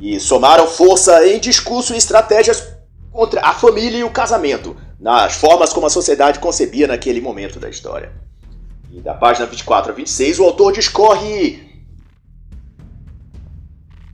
E 0.00 0.20
somaram 0.20 0.68
força 0.68 1.26
em 1.26 1.40
discurso 1.40 1.92
e 1.92 1.96
estratégias 1.96 2.68
contra 3.10 3.40
a 3.40 3.52
família 3.52 3.98
e 3.98 4.04
o 4.04 4.10
casamento, 4.10 4.76
nas 4.98 5.34
formas 5.34 5.72
como 5.72 5.86
a 5.86 5.90
sociedade 5.90 6.38
concebia 6.38 6.86
naquele 6.86 7.20
momento 7.20 7.58
da 7.58 7.68
história. 7.68 8.12
E 8.92 9.00
da 9.00 9.12
página 9.12 9.46
24 9.46 9.90
a 9.90 9.94
26, 9.94 10.38
o 10.38 10.44
autor 10.44 10.72
discorre 10.72 11.82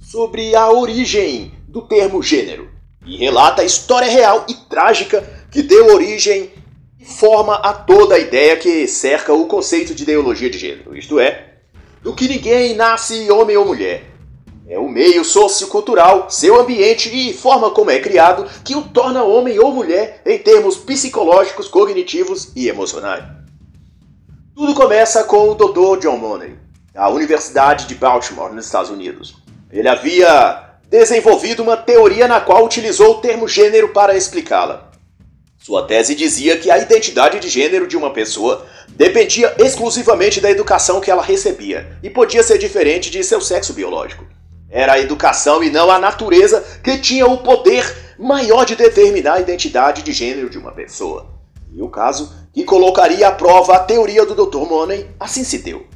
sobre 0.01 0.57
a 0.57 0.71
origem 0.71 1.53
do 1.71 1.83
termo 1.83 2.21
gênero 2.21 2.69
e 3.07 3.17
relata 3.17 3.63
a 3.63 3.65
história 3.65 4.11
real 4.11 4.45
e 4.49 4.55
trágica 4.55 5.23
que 5.51 5.63
deu 5.63 5.95
origem 5.95 6.51
e 6.99 7.05
forma 7.05 7.55
a 7.55 7.73
toda 7.73 8.17
a 8.17 8.19
ideia 8.19 8.57
que 8.57 8.87
cerca 8.89 9.33
o 9.33 9.47
conceito 9.47 9.95
de 9.95 10.03
ideologia 10.03 10.51
de 10.51 10.59
gênero, 10.59 10.97
isto 10.97 11.19
é, 11.19 11.55
do 12.03 12.15
que 12.15 12.29
ninguém 12.29 12.75
nasce 12.75 13.31
homem 13.31 13.57
ou 13.57 13.65
mulher. 13.65 14.05
É 14.69 14.79
o 14.79 14.89
meio 14.89 15.25
sociocultural, 15.25 16.31
seu 16.31 16.61
ambiente 16.61 17.11
e 17.13 17.33
forma 17.33 17.71
como 17.71 17.91
é 17.91 17.99
criado 17.99 18.49
que 18.65 18.77
o 18.77 18.83
torna 18.83 19.25
homem 19.25 19.59
ou 19.59 19.73
mulher 19.73 20.23
em 20.25 20.39
termos 20.39 20.77
psicológicos, 20.77 21.67
cognitivos 21.67 22.53
e 22.55 22.69
emocionais. 22.69 23.25
Tudo 24.55 24.75
começa 24.75 25.25
com 25.25 25.51
o 25.51 25.55
Dr. 25.55 26.01
John 26.01 26.19
Money, 26.19 26.57
da 26.93 27.09
Universidade 27.09 27.87
de 27.87 27.95
Baltimore, 27.97 28.53
nos 28.53 28.67
Estados 28.67 28.91
Unidos. 28.91 29.35
Ele 29.73 29.89
havia 29.89 30.70
desenvolvido 30.91 31.63
uma 31.63 31.77
teoria 31.77 32.27
na 32.27 32.41
qual 32.41 32.65
utilizou 32.65 33.13
o 33.13 33.21
termo 33.21 33.47
gênero 33.47 33.91
para 33.91 34.17
explicá-la. 34.17 34.91
Sua 35.57 35.87
tese 35.87 36.17
dizia 36.17 36.57
que 36.57 36.71
a 36.71 36.79
identidade 36.79 37.39
de 37.39 37.49
gênero 37.49 37.87
de 37.87 37.97
uma 37.97 38.13
pessoa 38.13 38.67
dependia 38.89 39.55
exclusivamente 39.59 40.41
da 40.41 40.51
educação 40.51 41.01
que 41.01 41.11
ela 41.11 41.23
recebia 41.23 41.97
e 42.03 42.11
podia 42.11 42.43
ser 42.43 42.59
diferente 42.59 43.09
de 43.09 43.23
seu 43.23 43.41
sexo 43.41 43.73
biológico. 43.73 44.27
Era 44.69 44.95
a 44.95 45.01
educação 45.01 45.63
e 45.63 45.71
não 45.71 45.91
a 45.91 45.99
natureza 45.99 46.65
que 46.83 46.99
tinha 46.99 47.27
o 47.27 47.39
poder 47.39 48.15
maior 48.19 48.65
de 48.65 48.75
determinar 48.75 49.35
a 49.35 49.41
identidade 49.41 50.03
de 50.03 50.13
gênero 50.13 50.51
de 50.51 50.59
uma 50.59 50.73
pessoa. 50.73 51.27
E 51.73 51.81
o 51.81 51.89
caso 51.89 52.33
que 52.53 52.65
colocaria 52.65 53.29
à 53.29 53.33
prova 53.33 53.75
a 53.75 53.81
teoria 53.81 54.27
do 54.27 54.35
Dr. 54.35 54.69
Money 54.69 55.07
assim 55.21 55.45
se 55.45 55.59
deu. 55.59 55.87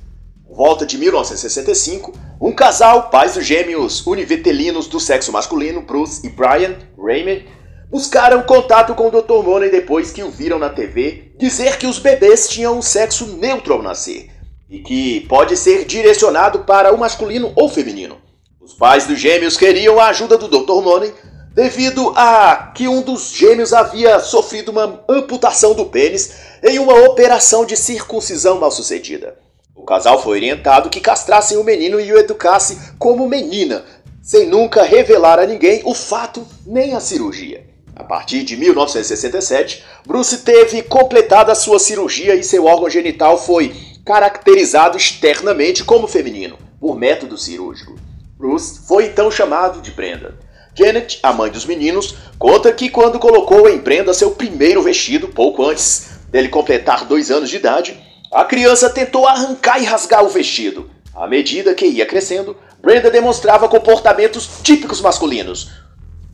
Volta 0.54 0.86
de 0.86 0.96
1965, 0.96 2.12
um 2.40 2.52
casal, 2.52 3.10
pais 3.10 3.34
dos 3.34 3.44
gêmeos 3.44 4.06
univitelinos 4.06 4.86
do 4.86 5.00
sexo 5.00 5.32
masculino, 5.32 5.82
Bruce 5.82 6.24
e 6.24 6.30
Brian 6.30 6.76
Raymond, 6.96 7.44
buscaram 7.90 8.40
contato 8.44 8.94
com 8.94 9.08
o 9.08 9.10
Dr. 9.10 9.42
Money 9.44 9.68
depois 9.68 10.12
que 10.12 10.22
o 10.22 10.30
viram 10.30 10.56
na 10.56 10.70
TV 10.70 11.32
dizer 11.36 11.76
que 11.76 11.88
os 11.88 11.98
bebês 11.98 12.48
tinham 12.48 12.78
um 12.78 12.82
sexo 12.82 13.36
neutro 13.36 13.74
ao 13.74 13.82
nascer 13.82 14.30
e 14.70 14.78
que 14.78 15.22
pode 15.22 15.56
ser 15.56 15.84
direcionado 15.86 16.60
para 16.60 16.94
o 16.94 16.98
masculino 16.98 17.52
ou 17.56 17.68
feminino. 17.68 18.18
Os 18.60 18.74
pais 18.74 19.06
dos 19.06 19.18
gêmeos 19.18 19.56
queriam 19.56 19.98
a 19.98 20.06
ajuda 20.06 20.38
do 20.38 20.46
Dr. 20.46 20.84
Money 20.84 21.12
devido 21.52 22.12
a 22.14 22.70
que 22.72 22.86
um 22.86 23.02
dos 23.02 23.32
gêmeos 23.32 23.72
havia 23.72 24.20
sofrido 24.20 24.70
uma 24.70 25.02
amputação 25.08 25.74
do 25.74 25.86
pênis 25.86 26.32
em 26.62 26.78
uma 26.78 26.94
operação 27.08 27.66
de 27.66 27.76
circuncisão 27.76 28.60
mal 28.60 28.70
sucedida. 28.70 29.42
O 29.84 29.86
casal 29.86 30.18
foi 30.22 30.38
orientado 30.38 30.88
que 30.88 30.98
castrassem 30.98 31.58
o 31.58 31.62
menino 31.62 32.00
e 32.00 32.10
o 32.10 32.18
educasse 32.18 32.94
como 32.98 33.28
menina, 33.28 33.84
sem 34.22 34.46
nunca 34.46 34.82
revelar 34.82 35.38
a 35.38 35.44
ninguém 35.44 35.82
o 35.84 35.92
fato 35.92 36.46
nem 36.66 36.94
a 36.94 37.00
cirurgia. 37.00 37.66
A 37.94 38.02
partir 38.02 38.44
de 38.44 38.56
1967, 38.56 39.84
Bruce 40.06 40.38
teve 40.38 40.80
completada 40.84 41.54
sua 41.54 41.78
cirurgia 41.78 42.34
e 42.34 42.42
seu 42.42 42.64
órgão 42.64 42.88
genital 42.88 43.36
foi 43.36 43.76
caracterizado 44.06 44.96
externamente 44.96 45.84
como 45.84 46.08
feminino, 46.08 46.56
por 46.80 46.98
método 46.98 47.36
cirúrgico. 47.36 47.94
Bruce 48.38 48.86
foi 48.88 49.04
então 49.08 49.30
chamado 49.30 49.82
de 49.82 49.90
Brenda. 49.90 50.38
Janet, 50.74 51.18
a 51.22 51.30
mãe 51.30 51.50
dos 51.50 51.66
meninos, 51.66 52.14
conta 52.38 52.72
que 52.72 52.88
quando 52.88 53.18
colocou 53.18 53.68
em 53.68 53.76
Brenda 53.76 54.14
seu 54.14 54.30
primeiro 54.30 54.80
vestido, 54.80 55.28
pouco 55.28 55.62
antes 55.62 56.20
dele 56.30 56.48
completar 56.48 57.04
dois 57.04 57.30
anos 57.30 57.50
de 57.50 57.56
idade, 57.56 58.13
a 58.34 58.44
criança 58.44 58.90
tentou 58.90 59.28
arrancar 59.28 59.80
e 59.80 59.84
rasgar 59.84 60.24
o 60.24 60.28
vestido. 60.28 60.90
À 61.14 61.28
medida 61.28 61.72
que 61.72 61.86
ia 61.86 62.04
crescendo, 62.04 62.56
Brenda 62.82 63.08
demonstrava 63.08 63.68
comportamentos 63.68 64.58
típicos 64.60 65.00
masculinos, 65.00 65.70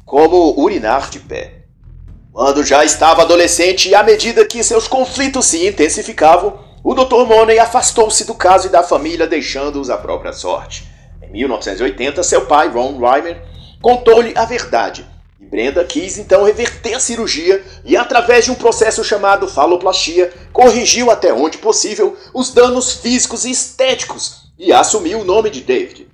como 0.06 0.58
urinar 0.58 1.10
de 1.10 1.20
pé. 1.20 1.66
Quando 2.32 2.64
já 2.64 2.82
estava 2.86 3.20
adolescente 3.20 3.90
e 3.90 3.94
à 3.94 4.02
medida 4.02 4.46
que 4.46 4.64
seus 4.64 4.88
conflitos 4.88 5.44
se 5.44 5.66
intensificavam, 5.66 6.58
o 6.82 6.94
Dr. 6.94 7.26
Money 7.26 7.58
afastou-se 7.58 8.24
do 8.24 8.34
caso 8.34 8.68
e 8.68 8.70
da 8.70 8.82
família, 8.82 9.26
deixando-os 9.26 9.90
à 9.90 9.98
própria 9.98 10.32
sorte. 10.32 10.88
Em 11.22 11.30
1980, 11.32 12.22
seu 12.22 12.46
pai, 12.46 12.68
Ron 12.68 12.98
Reimer, 12.98 13.42
contou-lhe 13.82 14.32
a 14.34 14.46
verdade. 14.46 15.06
Brenda 15.50 15.84
quis 15.84 16.16
então 16.16 16.44
reverter 16.44 16.94
a 16.94 17.00
cirurgia 17.00 17.64
e, 17.84 17.96
através 17.96 18.44
de 18.44 18.52
um 18.52 18.54
processo 18.54 19.02
chamado 19.02 19.48
faloplastia, 19.48 20.32
corrigiu 20.52 21.10
até 21.10 21.32
onde 21.34 21.58
possível 21.58 22.16
os 22.32 22.50
danos 22.54 22.92
físicos 22.92 23.44
e 23.44 23.50
estéticos 23.50 24.52
e 24.56 24.72
assumiu 24.72 25.20
o 25.20 25.24
nome 25.24 25.50
de 25.50 25.62
David. 25.62 26.06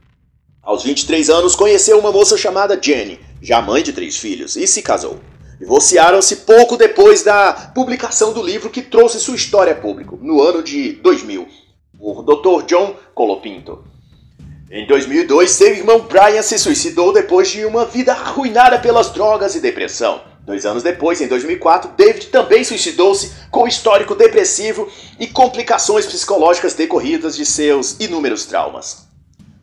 Aos 0.62 0.82
23 0.82 1.28
anos, 1.28 1.54
conheceu 1.54 1.98
uma 1.98 2.10
moça 2.10 2.36
chamada 2.38 2.80
Jenny, 2.80 3.20
já 3.42 3.60
mãe 3.60 3.82
de 3.82 3.92
três 3.92 4.16
filhos, 4.16 4.56
e 4.56 4.66
se 4.66 4.80
casou. 4.80 5.20
Divorciaram-se 5.60 6.36
pouco 6.36 6.76
depois 6.76 7.22
da 7.22 7.52
publicação 7.74 8.32
do 8.32 8.42
livro 8.42 8.70
que 8.70 8.82
trouxe 8.82 9.20
sua 9.20 9.36
história 9.36 9.74
a 9.74 9.76
público, 9.76 10.18
no 10.20 10.40
ano 10.42 10.62
de 10.62 10.92
2000, 10.94 11.46
por 11.98 12.22
Dr. 12.22 12.64
John 12.66 12.96
Colopinto. 13.14 13.84
Em 14.68 14.84
2002, 14.84 15.48
seu 15.52 15.68
irmão 15.68 16.00
Brian 16.00 16.42
se 16.42 16.58
suicidou 16.58 17.12
depois 17.12 17.48
de 17.48 17.64
uma 17.64 17.84
vida 17.84 18.12
arruinada 18.12 18.80
pelas 18.80 19.10
drogas 19.10 19.54
e 19.54 19.60
depressão. 19.60 20.20
Dois 20.44 20.66
anos 20.66 20.82
depois, 20.82 21.20
em 21.20 21.28
2004, 21.28 21.92
David 21.96 22.26
também 22.26 22.64
suicidou-se 22.64 23.32
com 23.48 23.68
histórico 23.68 24.16
depressivo 24.16 24.88
e 25.20 25.28
complicações 25.28 26.04
psicológicas 26.04 26.74
decorridas 26.74 27.36
de 27.36 27.46
seus 27.46 27.94
inúmeros 28.00 28.44
traumas. 28.44 29.06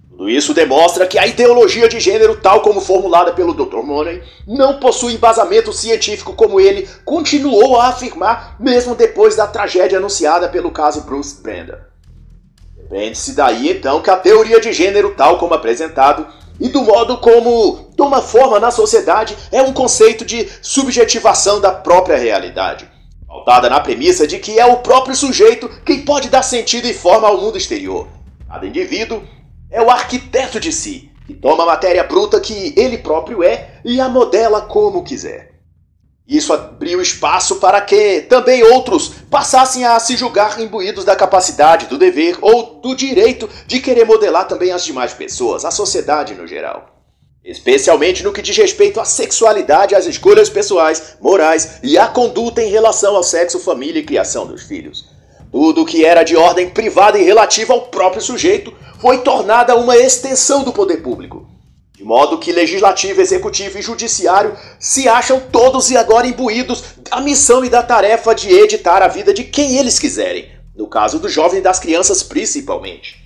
Tudo 0.10 0.30
isso 0.30 0.54
demonstra 0.54 1.06
que 1.06 1.20
a 1.20 1.28
ideologia 1.28 1.90
de 1.90 2.00
gênero, 2.00 2.38
tal 2.38 2.62
como 2.62 2.80
formulada 2.80 3.34
pelo 3.34 3.54
Dr. 3.54 3.84
Money, 3.84 4.24
não 4.48 4.80
possui 4.80 5.16
embasamento 5.16 5.74
científico 5.74 6.32
como 6.32 6.62
ele 6.62 6.88
continuou 7.04 7.78
a 7.78 7.88
afirmar 7.88 8.56
mesmo 8.58 8.96
depois 8.96 9.36
da 9.36 9.48
tragédia 9.48 9.98
anunciada 9.98 10.48
pelo 10.48 10.72
caso 10.72 11.02
Bruce 11.02 11.42
Brenda. 11.42 11.93
Depende-se 12.84 13.34
daí 13.34 13.72
então 13.72 14.02
que 14.02 14.10
a 14.10 14.18
teoria 14.18 14.60
de 14.60 14.74
gênero, 14.74 15.16
tal 15.16 15.38
como 15.38 15.54
apresentado, 15.54 16.28
e 16.60 16.70
do 16.70 16.84
modo 16.84 17.18
como 17.18 17.92
toma 17.98 18.22
forma 18.22 18.60
na 18.60 18.72
sociedade, 18.72 19.36
é 19.52 19.62
um 19.62 19.74
conceito 19.74 20.24
de 20.26 20.48
subjetivação 20.62 21.60
da 21.60 21.72
própria 21.72 22.18
realidade, 22.18 22.90
pautada 23.28 23.70
na 23.70 23.80
premissa 23.80 24.28
de 24.28 24.38
que 24.38 24.60
é 24.60 24.66
o 24.66 24.78
próprio 24.78 25.16
sujeito 25.16 25.70
quem 25.86 26.04
pode 26.04 26.30
dar 26.30 26.44
sentido 26.44 26.88
e 26.88 26.94
forma 26.94 27.28
ao 27.28 27.40
mundo 27.40 27.58
exterior. 27.58 28.08
Cada 28.48 28.68
indivíduo 28.68 29.24
é 29.72 29.82
o 29.82 29.90
arquiteto 29.90 30.60
de 30.60 30.72
si, 30.72 31.10
que 31.26 31.34
toma 31.34 31.64
a 31.64 31.68
matéria 31.68 32.04
bruta 32.04 32.40
que 32.40 32.74
ele 32.78 32.98
próprio 33.00 33.42
é 33.42 33.80
e 33.84 34.00
a 34.00 34.08
modela 34.08 34.62
como 34.62 35.04
quiser. 35.04 35.53
Isso 36.28 36.54
abriu 36.54 37.02
espaço 37.02 37.58
para 37.58 37.82
que 37.82 38.22
também 38.22 38.64
outros 38.64 39.10
passassem 39.30 39.84
a 39.84 40.00
se 40.00 40.16
julgar 40.16 40.60
imbuídos 40.60 41.04
da 41.04 41.18
capacidade, 41.18 41.88
do 41.88 41.98
dever 41.98 42.38
ou 42.42 42.80
do 42.82 42.96
direito 42.96 43.50
de 43.68 43.82
querer 43.82 44.06
modelar 44.06 44.48
também 44.48 44.72
as 44.72 44.86
demais 44.86 45.14
pessoas, 45.14 45.66
a 45.66 45.72
sociedade 45.72 46.34
no 46.34 46.48
geral. 46.48 46.94
Especialmente 47.44 48.24
no 48.24 48.32
que 48.32 48.42
diz 48.42 48.56
respeito 48.56 49.02
à 49.02 49.06
sexualidade, 49.06 49.96
às 49.96 50.06
escolhas 50.06 50.50
pessoais, 50.50 51.18
morais 51.20 51.80
e 51.84 51.98
à 51.98 52.08
conduta 52.08 52.62
em 52.62 52.70
relação 52.70 53.18
ao 53.18 53.24
sexo, 53.24 53.60
família 53.60 54.00
e 54.00 54.06
criação 54.06 54.48
dos 54.48 54.64
filhos. 54.64 55.06
Tudo 55.52 55.86
que 55.86 56.06
era 56.06 56.24
de 56.24 56.38
ordem 56.38 56.70
privada 56.70 57.20
e 57.20 57.24
relativa 57.24 57.74
ao 57.74 57.82
próprio 57.88 58.22
sujeito 58.22 58.74
foi 59.02 59.20
tornada 59.20 59.76
uma 59.76 59.98
extensão 59.98 60.64
do 60.64 60.72
poder 60.72 61.04
público. 61.04 61.53
De 62.04 62.10
modo 62.10 62.38
que 62.38 62.52
legislativo, 62.52 63.22
executivo 63.22 63.80
e 63.80 63.82
judiciário 63.82 64.58
se 64.78 65.08
acham 65.08 65.40
todos 65.40 65.90
e 65.90 65.96
agora 65.96 66.28
imbuídos 66.28 66.84
da 67.10 67.22
missão 67.22 67.64
e 67.64 67.70
da 67.70 67.82
tarefa 67.82 68.36
de 68.36 68.52
editar 68.52 69.02
a 69.02 69.08
vida 69.08 69.34
de 69.34 69.46
quem 69.46 69.78
eles 69.78 69.98
quiserem, 69.98 70.50
no 70.76 70.86
caso 70.86 71.18
dos 71.18 71.32
jovens 71.32 71.60
e 71.60 71.62
das 71.62 71.80
crianças 71.80 72.22
principalmente. 72.22 73.24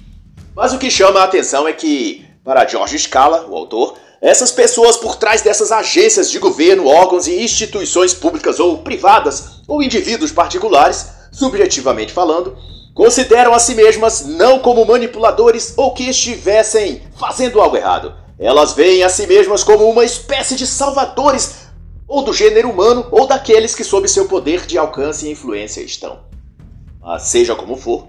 Mas 0.55 0.73
o 0.73 0.77
que 0.77 0.91
chama 0.91 1.21
a 1.21 1.23
atenção 1.23 1.67
é 1.67 1.73
que, 1.73 2.23
para 2.43 2.67
George 2.67 2.99
Scala, 2.99 3.47
o 3.49 3.55
autor, 3.55 3.97
essas 4.21 4.51
pessoas 4.51 4.95
por 4.95 5.15
trás 5.15 5.41
dessas 5.41 5.71
agências 5.71 6.29
de 6.29 6.37
governo, 6.37 6.85
órgãos 6.85 7.25
e 7.25 7.41
instituições 7.41 8.13
públicas 8.13 8.59
ou 8.59 8.77
privadas, 8.83 9.63
ou 9.67 9.81
indivíduos 9.81 10.31
particulares, 10.31 11.07
subjetivamente 11.31 12.13
falando, 12.13 12.55
consideram 12.93 13.55
a 13.55 13.59
si 13.59 13.73
mesmas 13.73 14.23
não 14.23 14.59
como 14.59 14.85
manipuladores 14.85 15.73
ou 15.75 15.95
que 15.95 16.07
estivessem 16.07 17.01
fazendo 17.15 17.59
algo 17.59 17.75
errado. 17.75 18.26
Elas 18.39 18.73
veem 18.73 19.03
a 19.03 19.09
si 19.09 19.25
mesmas 19.25 19.63
como 19.63 19.89
uma 19.89 20.05
espécie 20.05 20.55
de 20.55 20.67
salvadores 20.67 21.67
ou 22.07 22.21
do 22.21 22.31
gênero 22.31 22.69
humano 22.69 23.07
ou 23.09 23.25
daqueles 23.25 23.73
que 23.73 23.83
sob 23.83 24.07
seu 24.07 24.27
poder 24.27 24.67
de 24.67 24.77
alcance 24.77 25.25
e 25.25 25.31
influência 25.31 25.81
estão. 25.81 26.19
Mas 27.01 27.23
seja 27.23 27.55
como 27.55 27.75
for, 27.75 28.07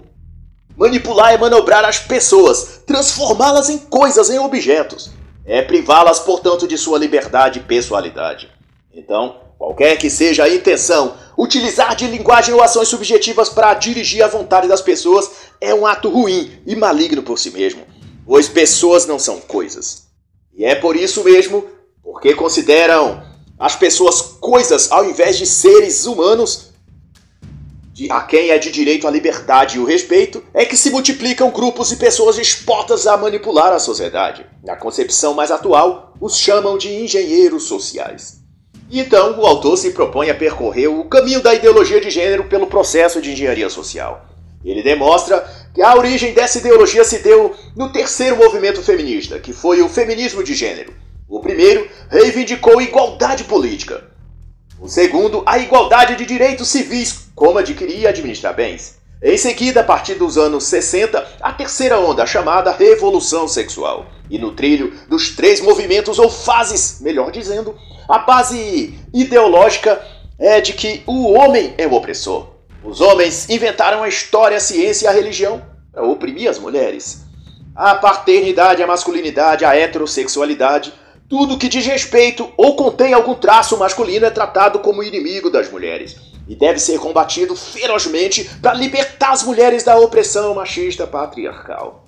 manipular 0.77 1.33
é 1.33 1.37
manobrar 1.37 1.83
as 1.83 1.97
pessoas, 1.97 2.81
transformá-las 2.85 3.69
em 3.69 3.79
coisas, 3.79 4.29
em 4.29 4.37
objetos. 4.37 5.11
É 5.45 5.63
privá-las, 5.63 6.19
portanto, 6.19 6.67
de 6.67 6.77
sua 6.77 6.99
liberdade 6.99 7.57
e 7.57 7.63
pessoalidade. 7.63 8.51
Então, 8.93 9.37
qualquer 9.57 9.97
que 9.97 10.11
seja 10.11 10.43
a 10.43 10.49
intenção, 10.49 11.15
utilizar 11.35 11.95
de 11.95 12.05
linguagem 12.05 12.53
ou 12.53 12.61
ações 12.61 12.87
subjetivas 12.87 13.49
para 13.49 13.73
dirigir 13.73 14.21
a 14.23 14.27
vontade 14.27 14.67
das 14.67 14.81
pessoas 14.81 15.31
é 15.59 15.73
um 15.73 15.87
ato 15.87 16.07
ruim 16.07 16.61
e 16.67 16.75
maligno 16.75 17.23
por 17.23 17.39
si 17.39 17.49
mesmo, 17.49 17.81
pois 18.27 18.47
pessoas 18.47 19.07
não 19.07 19.17
são 19.17 19.39
coisas. 19.39 20.08
E 20.59 20.65
é 20.65 20.75
por 20.75 20.97
isso 20.97 21.23
mesmo, 21.23 21.65
porque 22.03 22.35
consideram 22.35 23.23
as 23.57 23.77
pessoas 23.77 24.21
coisas 24.21 24.91
ao 24.91 25.05
invés 25.05 25.37
de 25.37 25.45
seres 25.45 26.05
humanos, 26.05 26.71
de 27.93 28.11
a 28.11 28.19
quem 28.23 28.49
é 28.49 28.57
de 28.57 28.69
direito 28.69 29.07
à 29.07 29.11
liberdade 29.11 29.77
e 29.77 29.79
o 29.79 29.85
respeito, 29.85 30.43
é 30.53 30.65
que 30.65 30.75
se 30.75 30.89
multiplicam 30.89 31.49
grupos 31.49 31.93
e 31.93 31.95
pessoas 31.95 32.35
dispostas 32.35 33.07
a 33.07 33.15
manipular 33.15 33.71
a 33.71 33.79
sociedade. 33.79 34.45
Na 34.61 34.75
concepção 34.75 35.33
mais 35.33 35.49
atual, 35.49 36.13
os 36.19 36.37
chamam 36.37 36.77
de 36.77 36.93
engenheiros 36.93 37.63
sociais. 37.63 38.39
Então, 38.91 39.39
o 39.39 39.45
autor 39.45 39.77
se 39.77 39.91
propõe 39.91 40.29
a 40.29 40.35
percorrer 40.35 40.87
o 40.87 41.05
caminho 41.05 41.41
da 41.41 41.53
ideologia 41.53 42.01
de 42.01 42.09
gênero 42.09 42.49
pelo 42.49 42.67
processo 42.67 43.21
de 43.21 43.31
engenharia 43.31 43.69
social. 43.69 44.25
Ele 44.65 44.83
demonstra 44.83 45.58
que 45.79 45.83
a 45.83 45.95
origem 45.95 46.33
dessa 46.33 46.57
ideologia 46.57 47.05
se 47.05 47.19
deu 47.19 47.55
no 47.73 47.87
terceiro 47.87 48.35
movimento 48.35 48.83
feminista, 48.83 49.39
que 49.39 49.53
foi 49.53 49.81
o 49.81 49.87
feminismo 49.87 50.43
de 50.43 50.53
gênero. 50.53 50.93
O 51.25 51.39
primeiro 51.39 51.89
reivindicou 52.09 52.81
igualdade 52.81 53.45
política. 53.45 54.03
O 54.77 54.89
segundo, 54.89 55.41
a 55.45 55.57
igualdade 55.57 56.17
de 56.17 56.25
direitos 56.25 56.67
civis, 56.67 57.29
como 57.33 57.59
adquirir 57.59 57.97
e 57.97 58.05
administrar 58.05 58.53
bens. 58.53 58.97
Em 59.23 59.37
seguida, 59.37 59.79
a 59.79 59.83
partir 59.85 60.15
dos 60.15 60.37
anos 60.37 60.65
60, 60.65 61.25
a 61.39 61.53
terceira 61.53 61.97
onda, 61.97 62.25
chamada 62.25 62.73
Revolução 62.73 63.47
Sexual. 63.47 64.07
E 64.29 64.37
no 64.37 64.51
trilho 64.51 64.93
dos 65.07 65.33
três 65.33 65.61
movimentos 65.61 66.19
ou 66.19 66.29
fases, 66.29 66.99
melhor 66.99 67.31
dizendo, 67.31 67.73
a 68.09 68.17
base 68.17 68.99
ideológica 69.13 70.05
é 70.37 70.59
de 70.59 70.73
que 70.73 71.03
o 71.07 71.31
homem 71.31 71.73
é 71.77 71.87
o 71.87 71.93
opressor. 71.93 72.59
Os 72.83 73.01
homens 73.01 73.49
inventaram 73.49 74.03
a 74.03 74.09
história, 74.09 74.57
a 74.57 74.61
ciência 74.61 75.05
e 75.05 75.07
a 75.07 75.11
religião 75.11 75.68
para 75.91 76.03
oprimir 76.03 76.49
as 76.49 76.59
mulheres. 76.59 77.25
A 77.75 77.95
paternidade, 77.95 78.83
a 78.83 78.87
masculinidade, 78.87 79.65
a 79.65 79.75
heterossexualidade, 79.75 80.93
tudo 81.29 81.57
que 81.57 81.69
diz 81.69 81.85
respeito 81.85 82.51
ou 82.57 82.75
contém 82.75 83.13
algum 83.13 83.35
traço 83.35 83.77
masculino 83.77 84.25
é 84.25 84.31
tratado 84.31 84.79
como 84.79 85.03
inimigo 85.03 85.49
das 85.49 85.71
mulheres 85.71 86.15
e 86.47 86.55
deve 86.55 86.79
ser 86.79 86.97
combatido 86.97 87.55
ferozmente 87.55 88.49
para 88.59 88.73
libertar 88.73 89.31
as 89.31 89.43
mulheres 89.43 89.83
da 89.83 89.97
opressão 89.97 90.55
machista 90.55 91.05
patriarcal. 91.05 92.05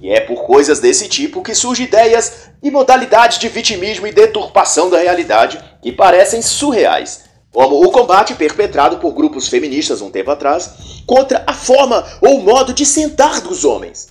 E 0.00 0.08
é 0.08 0.20
por 0.20 0.46
coisas 0.46 0.78
desse 0.78 1.08
tipo 1.08 1.42
que 1.42 1.54
surgem 1.54 1.86
ideias 1.86 2.48
e 2.62 2.70
modalidades 2.70 3.38
de 3.38 3.48
vitimismo 3.48 4.06
e 4.06 4.12
deturpação 4.12 4.88
da 4.88 4.98
realidade 4.98 5.60
que 5.82 5.90
parecem 5.90 6.40
surreais, 6.40 7.24
como 7.52 7.84
o 7.84 7.90
combate 7.90 8.34
perpetrado 8.34 8.98
por 8.98 9.12
grupos 9.12 9.48
feministas 9.48 10.00
um 10.00 10.10
tempo 10.10 10.30
atrás 10.30 10.70
contra 11.06 11.42
a 11.46 11.52
forma 11.52 12.04
ou 12.20 12.40
modo 12.40 12.72
de 12.72 12.86
sentar 12.86 13.40
dos 13.40 13.64
homens. 13.64 14.08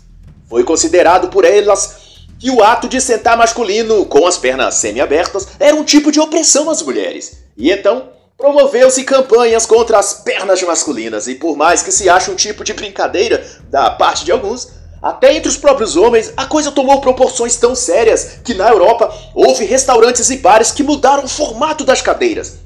Foi 0.49 0.63
considerado 0.63 1.29
por 1.29 1.45
elas 1.45 2.09
que 2.37 2.49
o 2.49 2.63
ato 2.63 2.87
de 2.87 2.99
sentar 2.99 3.37
masculino 3.37 4.05
com 4.05 4.25
as 4.25 4.37
pernas 4.37 4.75
semi-abertas 4.75 5.47
era 5.59 5.75
um 5.75 5.83
tipo 5.83 6.11
de 6.11 6.19
opressão 6.19 6.69
às 6.69 6.81
mulheres. 6.81 7.43
E 7.57 7.69
então 7.69 8.09
promoveu-se 8.37 9.03
campanhas 9.03 9.65
contra 9.65 9.99
as 9.99 10.13
pernas 10.13 10.61
masculinas, 10.63 11.27
e 11.27 11.35
por 11.35 11.57
mais 11.57 11.83
que 11.83 11.91
se 11.91 12.09
ache 12.09 12.31
um 12.31 12.35
tipo 12.35 12.63
de 12.63 12.73
brincadeira 12.73 13.45
da 13.69 13.91
parte 13.91 14.23
de 14.23 14.31
alguns, 14.31 14.69
até 15.01 15.35
entre 15.35 15.49
os 15.49 15.57
próprios 15.57 15.97
homens, 15.97 16.31
a 16.37 16.45
coisa 16.45 16.71
tomou 16.71 17.01
proporções 17.01 17.57
tão 17.57 17.75
sérias 17.75 18.39
que 18.43 18.53
na 18.53 18.69
Europa 18.69 19.13
houve 19.35 19.65
restaurantes 19.65 20.29
e 20.29 20.37
bares 20.37 20.71
que 20.71 20.83
mudaram 20.83 21.25
o 21.25 21.29
formato 21.29 21.83
das 21.83 22.01
cadeiras, 22.01 22.59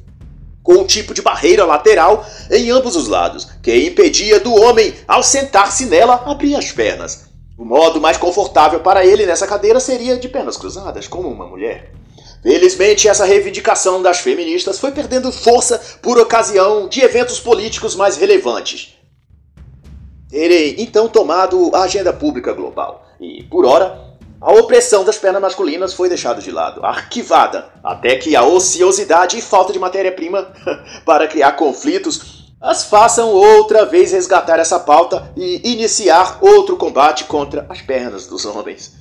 com 0.63 0.75
um 0.75 0.85
tipo 0.85 1.13
de 1.13 1.21
barreira 1.21 1.65
lateral 1.65 2.25
em 2.49 2.71
ambos 2.71 2.95
os 2.95 3.07
lados, 3.07 3.49
que 3.61 3.85
impedia 3.85 4.39
do 4.39 4.55
homem, 4.55 4.93
ao 5.07 5.21
sentar-se 5.21 5.85
nela, 5.85 6.23
abrir 6.25 6.55
as 6.55 6.71
pernas. 6.71 7.25
O 7.57 7.65
modo 7.65 8.01
mais 8.01 8.17
confortável 8.17 8.79
para 8.79 9.05
ele 9.05 9.25
nessa 9.25 9.45
cadeira 9.45 9.79
seria 9.79 10.17
de 10.17 10.29
pernas 10.29 10.57
cruzadas, 10.57 11.07
como 11.07 11.27
uma 11.27 11.45
mulher. 11.45 11.91
Felizmente, 12.41 13.07
essa 13.07 13.25
reivindicação 13.25 14.01
das 14.01 14.19
feministas 14.19 14.79
foi 14.79 14.91
perdendo 14.91 15.31
força 15.31 15.79
por 16.01 16.17
ocasião 16.17 16.89
de 16.89 17.01
eventos 17.01 17.39
políticos 17.39 17.95
mais 17.95 18.17
relevantes, 18.17 18.97
terem 20.29 20.75
então 20.79 21.07
tomado 21.07 21.71
a 21.73 21.83
agenda 21.83 22.11
pública 22.11 22.51
global. 22.51 23.07
E, 23.21 23.43
por 23.43 23.65
hora, 23.65 24.02
a 24.43 24.51
opressão 24.51 25.05
das 25.05 25.17
pernas 25.17 25.41
masculinas 25.41 25.93
foi 25.93 26.09
deixada 26.09 26.41
de 26.41 26.51
lado, 26.51 26.85
arquivada, 26.85 27.69
até 27.81 28.17
que 28.17 28.35
a 28.35 28.43
ociosidade 28.43 29.37
e 29.37 29.41
falta 29.41 29.71
de 29.71 29.79
matéria-prima 29.79 30.51
para 31.05 31.29
criar 31.29 31.53
conflitos 31.53 32.43
as 32.59 32.83
façam 32.85 33.29
outra 33.29 33.85
vez 33.85 34.11
resgatar 34.11 34.59
essa 34.59 34.79
pauta 34.79 35.31
e 35.35 35.73
iniciar 35.73 36.39
outro 36.41 36.75
combate 36.75 37.23
contra 37.23 37.65
as 37.69 37.81
pernas 37.81 38.27
dos 38.27 38.45
homens. 38.45 38.93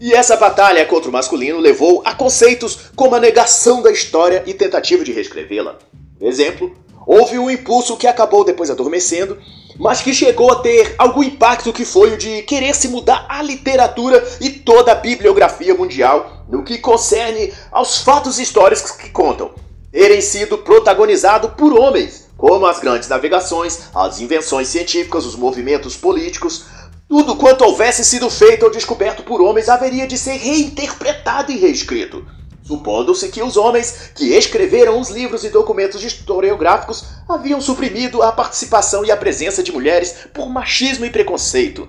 E 0.00 0.14
essa 0.14 0.36
batalha 0.36 0.84
contra 0.86 1.10
o 1.10 1.12
masculino 1.12 1.58
levou 1.58 2.02
a 2.04 2.14
conceitos 2.14 2.90
como 2.96 3.14
a 3.14 3.20
negação 3.20 3.82
da 3.82 3.90
história 3.90 4.42
e 4.46 4.54
tentativa 4.54 5.04
de 5.04 5.12
reescrevê-la. 5.12 5.76
Exemplo, 6.20 6.74
houve 7.06 7.38
um 7.38 7.50
impulso 7.50 7.96
que 7.96 8.06
acabou 8.06 8.44
depois 8.44 8.70
adormecendo 8.70 9.38
mas 9.78 10.00
que 10.00 10.12
chegou 10.12 10.50
a 10.50 10.56
ter 10.56 10.94
algum 10.98 11.22
impacto 11.22 11.72
que 11.72 11.84
foi 11.84 12.14
o 12.14 12.18
de 12.18 12.42
querer 12.42 12.74
se 12.74 12.88
mudar 12.88 13.26
a 13.28 13.40
literatura 13.42 14.26
e 14.40 14.50
toda 14.50 14.92
a 14.92 14.96
bibliografia 14.96 15.74
mundial 15.74 16.44
no 16.48 16.64
que 16.64 16.78
concerne 16.78 17.52
aos 17.70 18.02
fatos 18.02 18.38
históricos 18.38 18.90
que 18.90 19.10
contam. 19.10 19.50
Terem 19.92 20.20
sido 20.20 20.58
protagonizados 20.58 21.52
por 21.56 21.72
homens, 21.72 22.28
como 22.36 22.66
as 22.66 22.80
grandes 22.80 23.08
navegações, 23.08 23.88
as 23.94 24.20
invenções 24.20 24.68
científicas, 24.68 25.24
os 25.24 25.36
movimentos 25.36 25.96
políticos, 25.96 26.64
tudo 27.08 27.36
quanto 27.36 27.64
houvesse 27.64 28.04
sido 28.04 28.28
feito 28.28 28.64
ou 28.64 28.70
descoberto 28.70 29.22
por 29.22 29.40
homens 29.40 29.68
haveria 29.68 30.06
de 30.06 30.18
ser 30.18 30.36
reinterpretado 30.36 31.52
e 31.52 31.56
reescrito 31.56 32.24
supondo-se 32.68 33.30
que 33.30 33.42
os 33.42 33.56
homens 33.56 34.12
que 34.14 34.34
escreveram 34.34 35.00
os 35.00 35.08
livros 35.08 35.42
e 35.42 35.48
documentos 35.48 36.04
historiográficos 36.04 37.02
haviam 37.26 37.62
suprimido 37.62 38.22
a 38.22 38.30
participação 38.30 39.06
e 39.06 39.10
a 39.10 39.16
presença 39.16 39.62
de 39.62 39.72
mulheres 39.72 40.26
por 40.34 40.50
machismo 40.50 41.06
e 41.06 41.10
preconceito. 41.10 41.88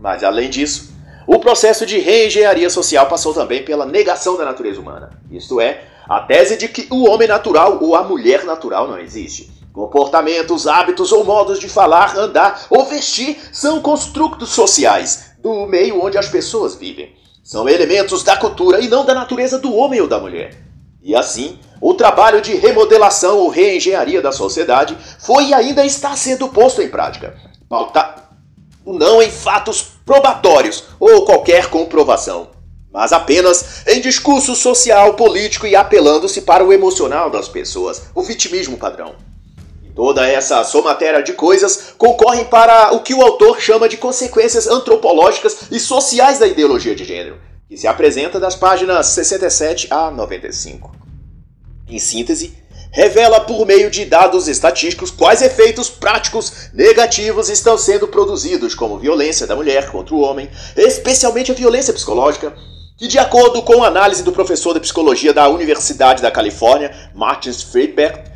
Mas 0.00 0.24
além 0.24 0.48
disso, 0.48 0.94
o 1.26 1.38
processo 1.38 1.84
de 1.84 1.98
reengenharia 1.98 2.70
social 2.70 3.06
passou 3.08 3.34
também 3.34 3.62
pela 3.62 3.84
negação 3.84 4.38
da 4.38 4.44
natureza 4.46 4.80
humana, 4.80 5.10
isto 5.30 5.60
é, 5.60 5.84
a 6.08 6.20
tese 6.20 6.56
de 6.56 6.66
que 6.66 6.88
o 6.90 7.06
homem 7.06 7.28
natural 7.28 7.78
ou 7.82 7.94
a 7.94 8.02
mulher 8.02 8.44
natural 8.44 8.88
não 8.88 8.98
existe. 8.98 9.52
Comportamentos, 9.70 10.66
hábitos 10.66 11.12
ou 11.12 11.24
modos 11.24 11.60
de 11.60 11.68
falar, 11.68 12.16
andar 12.16 12.66
ou 12.70 12.86
vestir 12.86 13.38
são 13.52 13.82
construtos 13.82 14.48
sociais 14.48 15.34
do 15.38 15.66
meio 15.66 16.02
onde 16.02 16.16
as 16.16 16.28
pessoas 16.28 16.74
vivem. 16.74 17.19
São 17.50 17.68
elementos 17.68 18.22
da 18.22 18.36
cultura 18.36 18.80
e 18.80 18.86
não 18.86 19.04
da 19.04 19.12
natureza 19.12 19.58
do 19.58 19.74
homem 19.74 20.00
ou 20.00 20.06
da 20.06 20.20
mulher. 20.20 20.56
E 21.02 21.16
assim, 21.16 21.58
o 21.80 21.94
trabalho 21.94 22.40
de 22.40 22.54
remodelação 22.54 23.38
ou 23.38 23.48
reengenharia 23.48 24.22
da 24.22 24.30
sociedade 24.30 24.96
foi 25.18 25.46
e 25.46 25.52
ainda 25.52 25.84
está 25.84 26.14
sendo 26.14 26.46
posto 26.46 26.80
em 26.80 26.88
prática. 26.88 27.34
Pautado 27.68 28.22
não 28.86 29.20
em 29.20 29.32
fatos 29.32 29.82
probatórios 30.06 30.84
ou 31.00 31.24
qualquer 31.24 31.66
comprovação, 31.66 32.50
mas 32.92 33.12
apenas 33.12 33.84
em 33.84 34.00
discurso 34.00 34.54
social, 34.54 35.14
político 35.14 35.66
e 35.66 35.74
apelando-se 35.74 36.42
para 36.42 36.64
o 36.64 36.72
emocional 36.72 37.30
das 37.30 37.48
pessoas, 37.48 38.02
o 38.14 38.22
vitimismo 38.22 38.78
padrão. 38.78 39.16
Toda 40.00 40.26
essa 40.26 40.64
somatéria 40.64 41.22
de 41.22 41.34
coisas 41.34 41.92
concorrem 41.98 42.46
para 42.46 42.94
o 42.94 43.00
que 43.00 43.12
o 43.12 43.20
autor 43.20 43.60
chama 43.60 43.86
de 43.86 43.98
consequências 43.98 44.66
antropológicas 44.66 45.64
e 45.70 45.78
sociais 45.78 46.38
da 46.38 46.46
ideologia 46.46 46.94
de 46.94 47.04
gênero, 47.04 47.36
que 47.68 47.76
se 47.76 47.86
apresenta 47.86 48.40
das 48.40 48.56
páginas 48.56 49.08
67 49.08 49.88
a 49.90 50.10
95. 50.10 50.90
Em 51.86 51.98
síntese, 51.98 52.56
revela 52.90 53.40
por 53.40 53.66
meio 53.66 53.90
de 53.90 54.06
dados 54.06 54.48
estatísticos 54.48 55.10
quais 55.10 55.42
efeitos 55.42 55.90
práticos 55.90 56.70
negativos 56.72 57.50
estão 57.50 57.76
sendo 57.76 58.08
produzidos, 58.08 58.74
como 58.74 58.98
violência 58.98 59.46
da 59.46 59.54
mulher 59.54 59.90
contra 59.90 60.14
o 60.14 60.22
homem, 60.22 60.48
especialmente 60.78 61.52
a 61.52 61.54
violência 61.54 61.92
psicológica, 61.92 62.54
que, 62.96 63.06
de 63.06 63.18
acordo 63.18 63.60
com 63.60 63.84
a 63.84 63.88
análise 63.88 64.22
do 64.22 64.32
professor 64.32 64.72
de 64.72 64.80
psicologia 64.80 65.34
da 65.34 65.46
Universidade 65.50 66.22
da 66.22 66.30
Califórnia, 66.30 66.90
Martin 67.14 67.52
Friedberg, 67.52 68.30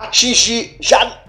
atinge 0.00 0.76
já 0.80 1.22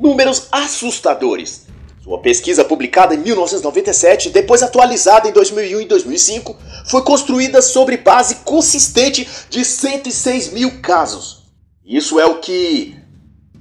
números 0.00 0.48
assustadores. 0.50 1.66
Sua 2.02 2.18
pesquisa, 2.20 2.64
publicada 2.64 3.14
em 3.14 3.18
1997, 3.18 4.30
depois 4.30 4.62
atualizada 4.62 5.28
em 5.28 5.32
2001 5.32 5.82
e 5.82 5.84
2005, 5.84 6.56
foi 6.86 7.02
construída 7.02 7.60
sobre 7.60 7.98
base 7.98 8.36
consistente 8.36 9.28
de 9.50 9.64
106 9.64 10.52
mil 10.52 10.80
casos. 10.80 11.44
Isso 11.84 12.18
é 12.18 12.24
o 12.24 12.40
que 12.40 12.96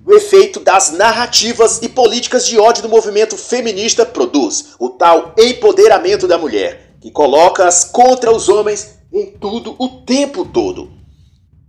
o 0.05 0.13
efeito 0.13 0.59
das 0.61 0.91
narrativas 0.91 1.81
e 1.81 1.89
políticas 1.89 2.45
de 2.45 2.57
ódio 2.57 2.83
do 2.83 2.89
movimento 2.89 3.37
feminista 3.37 4.05
produz, 4.05 4.75
o 4.79 4.89
tal 4.89 5.33
empoderamento 5.37 6.27
da 6.27 6.37
mulher, 6.37 6.95
que 7.01 7.11
coloca-as 7.11 7.85
contra 7.85 8.31
os 8.31 8.47
homens 8.47 8.97
em 9.11 9.25
tudo 9.31 9.75
o 9.77 9.89
tempo 10.05 10.45
todo. 10.45 10.91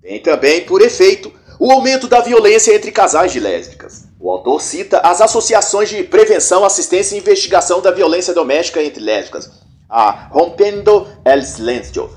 Tem 0.01 0.21
também, 0.21 0.65
por 0.65 0.81
efeito, 0.81 1.33
o 1.59 1.71
aumento 1.71 2.09
da 2.09 2.21
violência 2.21 2.75
entre 2.75 2.91
casais 2.91 3.33
de 3.33 3.41
lésbicas. 3.41 4.05
O 4.19 4.31
autor 4.31 4.61
cita 4.61 4.99
as 5.01 5.21
associações 5.21 5.89
de 5.89 6.03
prevenção, 6.03 6.65
assistência 6.65 7.15
e 7.15 7.19
investigação 7.19 7.81
da 7.81 7.91
violência 7.91 8.33
doméstica 8.33 8.83
entre 8.83 9.03
lésbicas, 9.03 9.51
a 9.89 10.29
Rompendo 10.31 11.07
el 11.25 11.43
Silencio, 11.43 12.11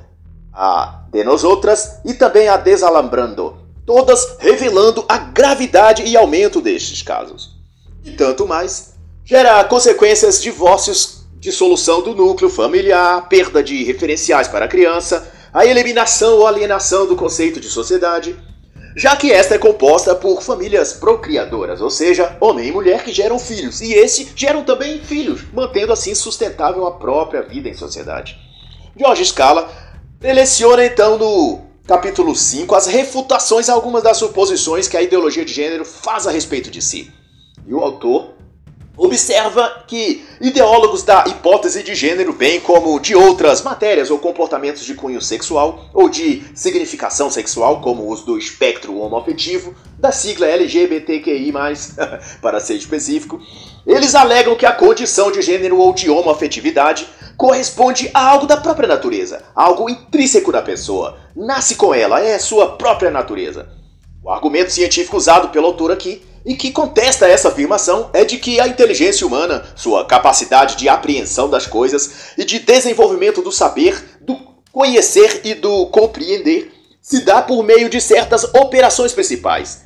a 0.54 1.02
De 1.12 1.24
Nosotras 1.24 2.00
e 2.06 2.14
também 2.14 2.48
a 2.48 2.58
Desalambrando, 2.58 3.58
todas 3.86 4.38
revelando 4.40 5.06
a 5.08 5.18
gravidade 5.18 6.04
e 6.04 6.18
aumento 6.18 6.62
destes 6.62 7.02
casos. 7.02 7.58
E 8.04 8.12
tanto 8.12 8.48
mais, 8.48 8.94
gera 9.24 9.64
consequências 9.66 10.42
divórcios, 10.42 11.28
dissolução 11.36 12.02
do 12.02 12.16
núcleo 12.16 12.50
familiar, 12.50 13.28
perda 13.28 13.62
de 13.62 13.84
referenciais 13.84 14.48
para 14.48 14.66
a 14.66 14.68
criança, 14.68 15.32
a 15.54 15.66
eliminação 15.66 16.38
ou 16.38 16.48
alienação 16.48 17.06
do 17.06 17.16
conceito 17.16 17.60
de 17.60 17.68
sociedade, 17.68 18.36
já 18.98 19.16
que 19.16 19.32
esta 19.32 19.54
é 19.54 19.58
composta 19.60 20.16
por 20.16 20.42
famílias 20.42 20.92
procriadoras, 20.92 21.82
ou 21.82 21.90
seja, 21.92 22.36
homem 22.42 22.68
e 22.68 22.72
mulher 22.72 23.04
que 23.04 23.14
geram 23.14 23.38
filhos, 23.38 23.80
e 23.80 23.94
esses 23.94 24.30
geram 24.36 24.64
também 24.64 25.00
filhos, 25.00 25.42
mantendo 25.54 25.94
assim 25.94 26.16
sustentável 26.16 26.88
a 26.88 26.92
própria 26.92 27.44
vida 27.44 27.70
em 27.70 27.76
sociedade. 27.76 28.36
George 28.98 29.24
Scala 29.24 29.70
seleciona 30.20 30.84
então 30.84 31.16
no 31.16 31.62
capítulo 31.86 32.36
5, 32.36 32.74
as 32.74 32.88
refutações 32.88 33.70
a 33.70 33.74
algumas 33.74 34.02
das 34.02 34.18
suposições 34.18 34.88
que 34.88 34.98
a 34.98 35.02
ideologia 35.04 35.46
de 35.46 35.54
gênero 35.54 35.86
faz 35.86 36.26
a 36.26 36.32
respeito 36.32 36.72
de 36.72 36.82
si. 36.82 37.12
E 37.68 37.74
o 37.76 37.80
autor 37.80 38.34
observa 38.98 39.84
que 39.88 40.26
ideólogos 40.42 41.04
da 41.04 41.24
hipótese 41.28 41.84
de 41.84 41.94
gênero, 41.94 42.34
bem 42.34 42.60
como 42.60 43.00
de 43.00 43.16
outras 43.16 43.62
matérias 43.62 44.10
ou 44.10 44.18
comportamentos 44.18 44.84
de 44.84 44.96
cunho 44.96 45.22
sexual 45.22 45.86
ou 45.94 46.10
de 46.10 46.44
significação 46.56 47.30
sexual, 47.30 47.80
como 47.82 48.12
os 48.12 48.24
do 48.24 48.38
espectro 48.38 48.98
homoafetivo, 49.00 49.76
da 50.00 50.12
sigla 50.12 50.48
LGBTQI+, 50.48 51.54
para 52.42 52.60
ser 52.60 52.76
específico, 52.76 53.40
eles 53.86 54.16
alegam 54.16 54.56
que 54.56 54.66
a 54.66 54.72
condição 54.72 55.32
de 55.32 55.42
gênero 55.42 55.78
ou 55.78 55.94
de 55.94 56.10
homoafetividade 56.10 57.08
corresponde 57.38 58.10
a 58.14 58.28
algo 58.28 58.48
da 58.48 58.58
própria 58.58 58.88
natureza, 58.88 59.44
algo 59.56 59.90
intrínseco 59.90 60.52
da 60.52 60.62
pessoa. 60.62 61.18
Nasce 61.36 61.76
com 61.76 61.94
ela, 61.94 62.20
é 62.20 62.40
sua 62.40 62.76
própria 62.76 63.12
natureza. 63.12 63.70
O 64.24 64.32
argumento 64.32 64.72
científico 64.72 65.16
usado 65.16 65.50
pelo 65.50 65.68
autor 65.68 65.92
aqui 65.92 66.22
e 66.48 66.56
que 66.56 66.72
contesta 66.72 67.28
essa 67.28 67.50
afirmação 67.50 68.10
é 68.14 68.24
de 68.24 68.38
que 68.38 68.58
a 68.58 68.68
inteligência 68.70 69.28
humana, 69.28 69.66
sua 69.76 70.06
capacidade 70.06 70.78
de 70.78 70.88
apreensão 70.88 71.50
das 71.50 71.68
coisas 71.68 72.10
e 72.38 72.46
de 72.46 72.58
desenvolvimento 72.58 73.42
do 73.42 73.52
saber, 73.52 74.02
do 74.22 74.40
conhecer 74.72 75.42
e 75.44 75.54
do 75.54 75.88
compreender, 75.88 76.72
se 77.02 77.20
dá 77.20 77.42
por 77.42 77.62
meio 77.64 77.90
de 77.90 78.00
certas 78.00 78.46
operações 78.46 79.12
principais. 79.12 79.82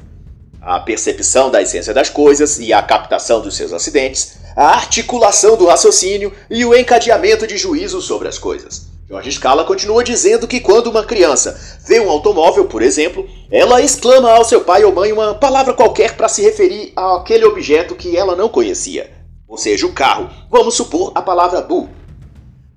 A 0.62 0.80
percepção 0.80 1.50
da 1.50 1.64
essência 1.64 1.96
das 1.96 2.12
coisas 2.12 2.60
e 2.60 2.72
a 2.72 2.84
captação 2.84 3.42
dos 3.42 3.56
seus 3.56 3.74
acidentes, 3.74 4.34
a 4.56 4.68
articulação 4.68 5.58
do 5.58 5.66
raciocínio 5.66 6.32
e 6.48 6.64
o 6.64 6.76
encadeamento 6.76 7.48
de 7.48 7.58
juízos 7.58 8.06
sobre 8.06 8.28
as 8.28 8.38
coisas. 8.38 8.91
Jorge 9.12 9.34
Scala 9.34 9.66
continua 9.66 10.06
dizendo 10.06 10.48
que 10.48 10.62
quando 10.62 10.88
uma 10.88 11.04
criança 11.04 11.60
vê 11.86 12.00
um 12.00 12.10
automóvel, 12.10 12.64
por 12.64 12.82
exemplo, 12.82 13.28
ela 13.52 13.82
exclama 13.82 14.32
ao 14.32 14.46
seu 14.46 14.62
pai 14.62 14.86
ou 14.86 14.94
mãe 14.94 15.12
uma 15.12 15.36
palavra 15.36 15.74
qualquer 15.74 16.16
para 16.16 16.30
se 16.30 16.42
referir 16.42 16.94
àquele 16.96 17.44
objeto 17.44 17.94
que 17.94 18.16
ela 18.16 18.38
não 18.38 18.48
conhecia. 18.48 19.12
Ou 19.50 19.58
seja, 19.58 19.86
o 19.86 19.92
carro. 19.92 20.30
Vamos 20.50 20.76
supor 20.76 21.12
a 21.14 21.22
palavra 21.22 21.60
bu. 21.60 21.90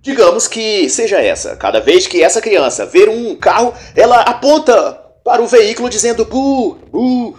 Digamos 0.02 0.48
que 0.48 0.88
seja 0.90 1.22
essa. 1.22 1.54
Cada 1.54 1.78
vez 1.78 2.08
que 2.08 2.20
essa 2.20 2.40
criança 2.40 2.84
ver 2.84 3.08
um 3.08 3.36
carro, 3.36 3.72
ela 3.94 4.22
aponta 4.22 5.00
para 5.22 5.40
o 5.40 5.46
veículo 5.46 5.88
dizendo 5.88 6.24
bu, 6.24 6.76
bu. 6.90 7.36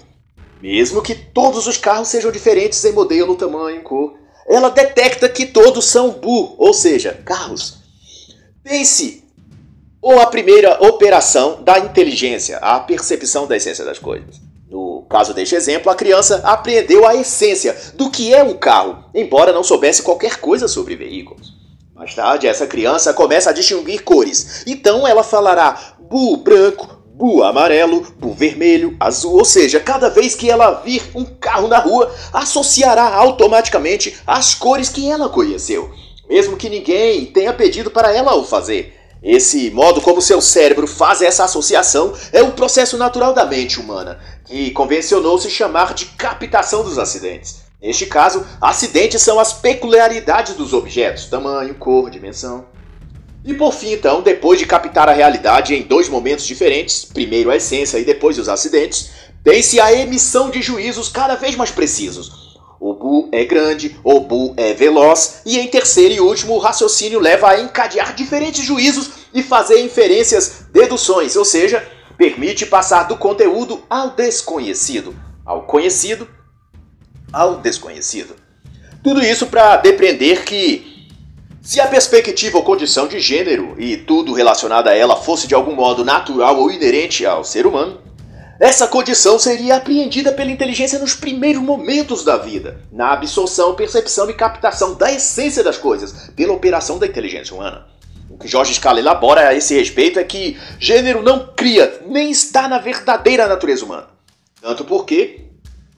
Mesmo 0.62 1.02
que 1.02 1.14
todos 1.14 1.68
os 1.68 1.76
carros 1.76 2.08
sejam 2.08 2.32
diferentes 2.32 2.86
em 2.86 2.94
modelo, 2.94 3.36
tamanho, 3.36 3.84
cor, 3.84 4.14
ela 4.48 4.70
detecta 4.70 5.28
que 5.28 5.46
todos 5.46 5.84
são 5.84 6.12
bu, 6.12 6.56
ou 6.58 6.74
seja, 6.74 7.20
carros. 7.26 7.84
Pense 8.66 9.24
ou 10.02 10.20
a 10.20 10.26
primeira 10.26 10.84
operação 10.84 11.62
da 11.62 11.78
inteligência, 11.78 12.58
a 12.58 12.80
percepção 12.80 13.46
da 13.46 13.56
essência 13.56 13.86
das 13.86 14.00
coisas. 14.00 14.42
No 14.68 15.06
caso 15.08 15.36
deste 15.36 15.54
exemplo, 15.54 15.92
a 15.92 15.96
criança 15.96 16.42
aprendeu 16.44 17.08
a 17.08 17.16
essência 17.16 17.78
do 17.94 18.10
que 18.10 18.34
é 18.34 18.44
um 18.44 18.58
carro, 18.58 19.06
embora 19.14 19.54
não 19.54 19.64
soubesse 19.64 20.02
qualquer 20.02 20.38
coisa 20.38 20.68
sobre 20.68 20.96
veículos. 20.96 21.54
Mais 21.94 22.16
tarde, 22.16 22.48
essa 22.48 22.66
criança 22.66 23.14
começa 23.14 23.52
a 23.52 23.54
distinguir 23.54 24.04
cores. 24.04 24.64
Então 24.66 25.08
ela 25.08 25.22
falará 25.22 25.96
bu 26.00 26.36
branco, 26.36 27.04
bu 27.14 27.44
amarelo, 27.44 28.02
bu 28.18 28.34
vermelho, 28.34 28.98
azul, 29.00 29.38
ou 29.38 29.46
seja, 29.46 29.80
cada 29.80 30.10
vez 30.10 30.34
que 30.34 30.50
ela 30.50 30.82
vir 30.84 31.04
um 31.14 31.24
carro 31.24 31.68
na 31.68 31.78
rua, 31.78 32.12
associará 32.34 33.14
automaticamente 33.14 34.18
as 34.26 34.56
cores 34.56 34.90
que 34.90 35.08
ela 35.08 35.30
conheceu 35.30 35.94
mesmo 36.30 36.58
que 36.58 36.70
ninguém 36.70 37.26
tenha 37.26 37.54
pedido 37.54 37.92
para 37.92 38.14
ela 38.14 38.36
o 38.36 38.44
fazer. 38.44 38.94
Esse 39.24 39.72
modo 39.72 40.02
como 40.02 40.22
seu 40.22 40.40
cérebro 40.40 40.86
faz 40.86 41.22
essa 41.22 41.46
associação 41.46 42.14
é 42.32 42.44
um 42.44 42.52
processo 42.52 42.98
natural 42.98 43.34
da 43.34 43.46
mente 43.46 43.80
humana, 43.80 44.20
que 44.46 44.70
convencionou 44.72 45.40
se 45.40 45.50
chamar 45.50 45.94
de 45.94 46.06
captação 46.06 46.84
dos 46.84 47.00
acidentes. 47.00 47.64
Neste 47.82 48.06
caso, 48.06 48.46
acidentes 48.62 49.22
são 49.22 49.40
as 49.40 49.54
peculiaridades 49.54 50.54
dos 50.54 50.74
objetos, 50.74 51.26
tamanho, 51.26 51.76
cor, 51.76 52.10
dimensão. 52.10 52.66
E 53.44 53.54
por 53.54 53.74
fim, 53.74 53.94
então, 53.94 54.22
depois 54.22 54.58
de 54.58 54.66
captar 54.66 55.08
a 55.08 55.14
realidade 55.14 55.76
em 55.76 55.84
dois 55.84 56.10
momentos 56.10 56.46
diferentes, 56.46 57.06
primeiro 57.06 57.52
a 57.52 57.56
essência 57.56 58.00
e 58.00 58.06
depois 58.06 58.40
os 58.40 58.50
acidentes, 58.50 59.12
tem-se 59.44 59.80
a 59.80 59.94
emissão 59.94 60.50
de 60.50 60.62
juízos 60.62 61.10
cada 61.10 61.36
vez 61.36 61.56
mais 61.56 61.70
precisos, 61.70 62.45
o 62.88 62.94
Bu 62.94 63.30
é 63.32 63.44
grande, 63.44 64.00
o 64.04 64.20
Bu 64.20 64.54
é 64.56 64.72
veloz, 64.72 65.42
e 65.44 65.58
em 65.58 65.68
terceiro 65.68 66.14
e 66.14 66.20
último, 66.20 66.54
o 66.54 66.60
raciocínio 66.60 67.20
leva 67.20 67.50
a 67.50 67.60
encadear 67.60 68.14
diferentes 68.14 68.64
juízos 68.64 69.10
e 69.34 69.42
fazer 69.42 69.84
inferências, 69.84 70.68
deduções, 70.72 71.36
ou 71.36 71.44
seja, 71.44 71.84
permite 72.16 72.64
passar 72.64 73.08
do 73.08 73.18
conteúdo 73.18 73.82
ao 73.90 74.12
desconhecido, 74.12 75.16
ao 75.44 75.64
conhecido 75.64 76.28
ao 77.34 77.58
desconhecido. 77.58 78.36
Tudo 79.04 79.20
isso 79.26 79.48
para 79.48 79.78
depreender 79.78 80.46
que, 80.46 81.08
se 81.64 81.82
a 81.82 81.88
perspectiva 81.88 82.60
ou 82.60 82.64
condição 82.64 83.08
de 83.08 83.20
gênero 83.20 83.74
e 83.80 83.98
tudo 83.98 84.32
relacionado 84.32 84.90
a 84.90 84.96
ela 84.96 85.16
fosse 85.16 85.48
de 85.48 85.56
algum 85.56 85.74
modo 85.74 86.06
natural 86.06 86.60
ou 86.60 86.70
inerente 86.70 87.26
ao 87.26 87.44
ser 87.44 87.66
humano, 87.66 88.00
essa 88.60 88.88
condição 88.88 89.38
seria 89.38 89.76
apreendida 89.76 90.32
pela 90.32 90.50
inteligência 90.50 90.98
nos 90.98 91.14
primeiros 91.14 91.62
momentos 91.62 92.24
da 92.24 92.38
vida, 92.38 92.80
na 92.92 93.12
absorção, 93.12 93.76
percepção 93.76 94.30
e 94.30 94.34
captação 94.34 94.94
da 94.94 95.12
essência 95.12 95.62
das 95.62 95.78
coisas, 95.78 96.30
pela 96.36 96.54
operação 96.54 96.98
da 96.98 97.06
inteligência 97.06 97.54
humana. 97.54 97.86
O 98.30 98.38
que 98.38 98.48
Jorge 98.48 98.74
Scala 98.74 99.00
elabora 99.00 99.50
a 99.50 99.54
esse 99.54 99.76
respeito 99.76 100.20
é 100.20 100.24
que 100.24 100.58
gênero 100.80 101.22
não 101.22 101.52
cria, 101.56 102.02
nem 102.08 102.32
está 102.32 102.68
na 102.68 102.80
verdadeira 102.80 103.48
natureza 103.48 103.84
humana. 103.84 104.08
Tanto 104.62 104.86
porque 104.86 105.42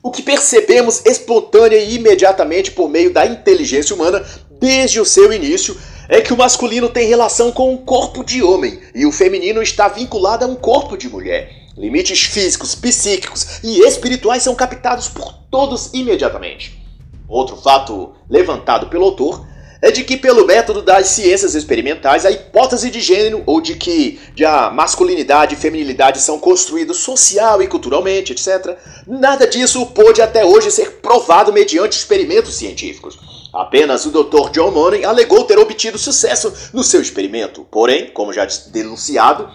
o 0.02 0.10
que 0.10 0.22
percebemos 0.22 1.06
espontânea 1.06 1.78
e 1.78 1.94
imediatamente 1.94 2.72
por 2.72 2.88
meio 2.88 3.12
da 3.12 3.24
inteligência 3.24 3.94
humana, 3.94 4.24
desde 4.60 5.00
o 5.00 5.04
seu 5.04 5.32
início, 5.32 5.76
é 6.08 6.20
que 6.20 6.32
o 6.32 6.36
masculino 6.36 6.88
tem 6.88 7.06
relação 7.06 7.52
com 7.52 7.72
um 7.72 7.76
corpo 7.76 8.24
de 8.24 8.42
homem 8.42 8.80
e 8.94 9.06
o 9.06 9.12
feminino 9.12 9.62
está 9.62 9.86
vinculado 9.86 10.44
a 10.44 10.48
um 10.48 10.56
corpo 10.56 10.96
de 10.96 11.08
mulher. 11.08 11.67
Limites 11.78 12.24
físicos, 12.24 12.74
psíquicos 12.74 13.62
e 13.62 13.80
espirituais 13.86 14.42
são 14.42 14.54
captados 14.54 15.08
por 15.08 15.32
todos 15.48 15.94
imediatamente. 15.94 16.84
Outro 17.28 17.56
fato 17.56 18.14
levantado 18.28 18.88
pelo 18.88 19.04
autor 19.04 19.46
é 19.80 19.92
de 19.92 20.02
que, 20.02 20.16
pelo 20.16 20.44
método 20.44 20.82
das 20.82 21.06
ciências 21.06 21.54
experimentais, 21.54 22.26
a 22.26 22.32
hipótese 22.32 22.90
de 22.90 23.00
gênero 23.00 23.44
ou 23.46 23.60
de 23.60 23.76
que 23.76 24.18
de 24.34 24.44
a 24.44 24.70
masculinidade 24.70 25.54
e 25.54 25.58
feminilidade 25.58 26.20
são 26.20 26.36
construídos 26.36 26.98
social 26.98 27.62
e 27.62 27.68
culturalmente, 27.68 28.32
etc., 28.32 28.76
nada 29.06 29.46
disso 29.46 29.86
pôde 29.86 30.20
até 30.20 30.44
hoje 30.44 30.72
ser 30.72 30.94
provado 31.00 31.52
mediante 31.52 31.96
experimentos 31.96 32.56
científicos. 32.56 33.16
Apenas 33.54 34.04
o 34.04 34.10
Dr. 34.10 34.50
John 34.50 34.72
Money 34.72 35.04
alegou 35.04 35.44
ter 35.44 35.58
obtido 35.58 35.96
sucesso 35.96 36.52
no 36.72 36.82
seu 36.82 37.00
experimento. 37.00 37.64
Porém, 37.70 38.10
como 38.10 38.32
já 38.32 38.46
denunciado, 38.72 39.48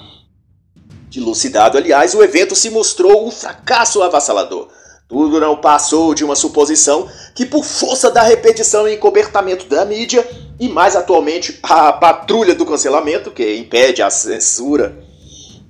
Dilucidado, 1.14 1.78
aliás, 1.78 2.16
o 2.16 2.24
evento 2.24 2.56
se 2.56 2.72
mostrou 2.72 3.28
um 3.28 3.30
fracasso 3.30 4.02
avassalador. 4.02 4.70
Tudo 5.08 5.40
não 5.40 5.56
passou 5.56 6.12
de 6.16 6.26
uma 6.26 6.36
suposição 6.36 7.08
que, 7.36 7.46
por 7.46 7.64
força 7.64 8.10
da 8.10 8.24
repetição 8.24 8.88
e 8.88 8.96
encobertamento 8.96 9.68
da 9.68 9.86
mídia, 9.86 10.28
e 10.60 10.68
mais 10.68 10.96
atualmente 10.96 11.60
a 11.62 11.94
patrulha 11.94 12.56
do 12.56 12.66
cancelamento, 12.66 13.30
que 13.30 13.58
impede 13.58 14.02
a 14.02 14.10
censura, 14.10 14.98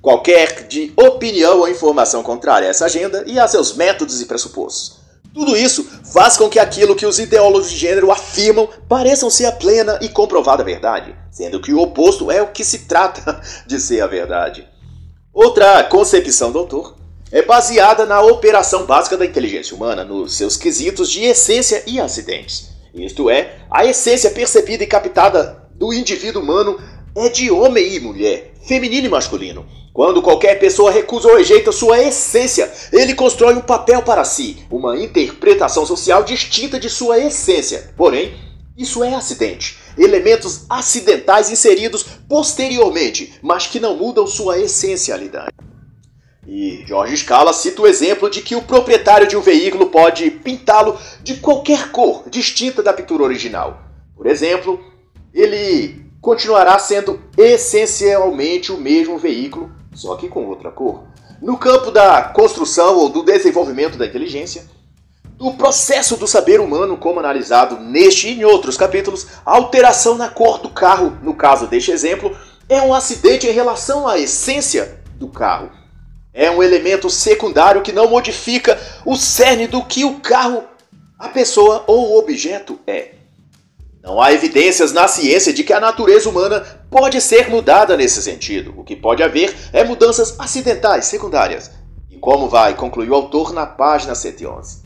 qualquer 0.02 0.66
de 0.66 0.94
opinião 0.96 1.60
ou 1.60 1.68
informação 1.68 2.24
contrária 2.24 2.70
a 2.70 2.72
essa 2.72 2.86
agenda 2.86 3.26
e 3.28 3.38
a 3.38 3.46
seus 3.46 3.76
métodos 3.76 4.22
e 4.22 4.26
pressupostos. 4.26 5.02
Tudo 5.34 5.58
isso 5.58 5.86
faz 6.14 6.38
com 6.38 6.48
que 6.48 6.58
aquilo 6.58 6.96
que 6.96 7.06
os 7.06 7.20
ideólogos 7.20 7.70
de 7.70 7.76
gênero 7.76 8.12
afirmam 8.12 8.70
pareçam 8.88 9.30
ser 9.30 9.48
a 9.48 9.52
plena 9.52 10.00
e 10.02 10.08
comprovada 10.08 10.64
verdade, 10.64 11.14
sendo 11.30 11.60
que 11.60 11.74
o 11.74 11.82
oposto 11.82 12.32
é 12.32 12.42
o 12.42 12.48
que 12.48 12.64
se 12.64 12.86
trata 12.86 13.42
de 13.68 13.78
ser 13.78 14.00
a 14.00 14.08
verdade. 14.08 14.72
Outra 15.34 15.84
concepção 15.86 16.52
do 16.52 16.60
autor 16.60 16.96
é 17.32 17.42
baseada 17.42 18.06
na 18.06 18.22
operação 18.22 18.86
básica 18.86 19.18
da 19.18 19.26
inteligência 19.26 19.76
humana, 19.76 20.04
nos 20.06 20.38
seus 20.38 20.56
quesitos 20.56 21.10
de 21.10 21.24
essência 21.24 21.82
e 21.88 22.00
acidentes. 22.00 22.70
Isto 22.94 23.32
é, 23.32 23.56
a 23.72 23.84
essência 23.84 24.30
percebida 24.30 24.84
e 24.84 24.88
captada 24.88 25.68
do 25.74 25.92
indivíduo 25.92 26.40
humano 26.40 26.80
é 27.16 27.30
de 27.30 27.50
homem 27.50 27.96
e 27.96 28.00
mulher, 28.00 28.54
feminino 28.68 29.08
e 29.08 29.10
masculino. 29.10 29.66
Quando 29.92 30.22
qualquer 30.22 30.60
pessoa 30.60 30.92
recusa 30.92 31.28
ou 31.28 31.38
rejeita 31.38 31.72
sua 31.72 32.00
essência, 32.00 32.72
ele 32.92 33.16
constrói 33.16 33.56
um 33.56 33.62
papel 33.62 34.04
para 34.04 34.24
si, 34.24 34.58
uma 34.70 35.00
interpretação 35.00 35.84
social 35.84 36.24
distinta 36.24 36.80
de 36.80 36.92
sua 36.92 37.18
essência. 37.18 37.92
Porém, 37.98 38.36
isso 38.78 39.04
é 39.04 39.16
acidente. 39.16 39.80
Elementos 39.98 40.66
acidentais 40.70 41.50
inseridos 41.50 42.04
posteriormente, 42.28 43.34
mas 43.42 43.68
que 43.68 43.80
não 43.80 43.96
mudam 43.96 44.26
sua 44.26 44.60
essencialidade. 44.60 45.54
E 46.46 46.84
Jorge 46.86 47.16
Scala 47.18 47.54
cita 47.54 47.82
o 47.82 47.88
exemplo 47.88 48.30
de 48.30 48.42
que 48.42 48.56
o 48.56 48.62
proprietário 48.62 49.28
de 49.28 49.38
um 49.38 49.42
veículo 49.42 49.88
pode 49.88 50.30
pintá-lo 50.30 50.98
de 51.24 51.36
qualquer 51.36 51.92
cor 51.92 52.30
distinta 52.30 52.84
da 52.84 52.92
pintura 52.92 53.24
original. 53.24 53.82
Por 54.16 54.28
exemplo, 54.28 54.80
ele 55.34 56.06
continuará 56.22 56.78
sendo 56.80 57.20
essencialmente 57.38 58.72
o 58.72 58.78
mesmo 58.78 59.18
veículo, 59.18 59.72
só 59.94 60.16
que 60.16 60.28
com 60.28 60.46
outra 60.46 60.72
cor. 60.72 61.04
No 61.42 61.58
campo 61.58 61.92
da 61.92 62.24
construção 62.24 62.98
ou 62.98 63.10
do 63.10 63.24
desenvolvimento 63.24 63.98
da 63.98 64.06
inteligência, 64.06 64.66
do 65.44 65.54
processo 65.54 66.18
do 66.18 66.28
saber 66.28 66.60
humano, 66.60 66.98
como 66.98 67.20
analisado 67.20 67.80
neste 67.80 68.30
e 68.30 68.40
em 68.40 68.46
outros 68.46 68.78
capítulos, 68.78 69.28
a 69.46 69.56
alteração 69.56 70.16
na 70.16 70.30
cor 70.30 70.60
do 70.60 70.70
carro, 70.70 71.18
no 71.22 71.34
caso 71.34 71.68
deste 71.68 71.92
exemplo, 71.92 72.36
é 72.68 72.82
um 72.82 72.94
acidente 72.94 73.46
em 73.48 73.52
relação 73.52 74.08
à 74.08 74.18
essência 74.18 75.04
do 75.16 75.28
carro 75.28 75.84
é 76.34 76.50
um 76.50 76.64
elemento 76.64 77.10
secundário 77.10 77.84
que 77.84 77.92
não 77.92 78.10
modifica 78.10 78.80
o 79.06 79.16
cerne 79.16 79.68
do 79.68 79.84
que 79.84 80.04
o 80.04 80.16
carro, 80.16 80.64
a 81.20 81.30
pessoa 81.30 81.84
ou 81.86 82.12
o 82.12 82.18
objeto 82.18 82.80
é. 82.88 83.12
Não 84.02 84.20
há 84.20 84.34
evidências 84.34 84.92
na 84.92 85.08
ciência 85.08 85.54
de 85.54 85.64
que 85.64 85.72
a 85.72 85.80
natureza 85.80 86.28
humana 86.28 86.62
pode 86.90 87.22
ser 87.22 87.50
mudada 87.50 87.96
nesse 87.96 88.22
sentido. 88.22 88.74
O 88.76 88.84
que 88.84 88.96
pode 88.96 89.24
haver 89.24 89.56
é 89.72 89.84
mudanças 89.84 90.38
acidentais 90.38 91.06
secundárias. 91.06 91.72
E 92.10 92.18
como 92.18 92.50
vai 92.50 92.74
concluir 92.74 93.10
o 93.10 93.16
autor 93.16 93.54
na 93.54 93.66
página 93.66 94.14
111. 94.14 94.83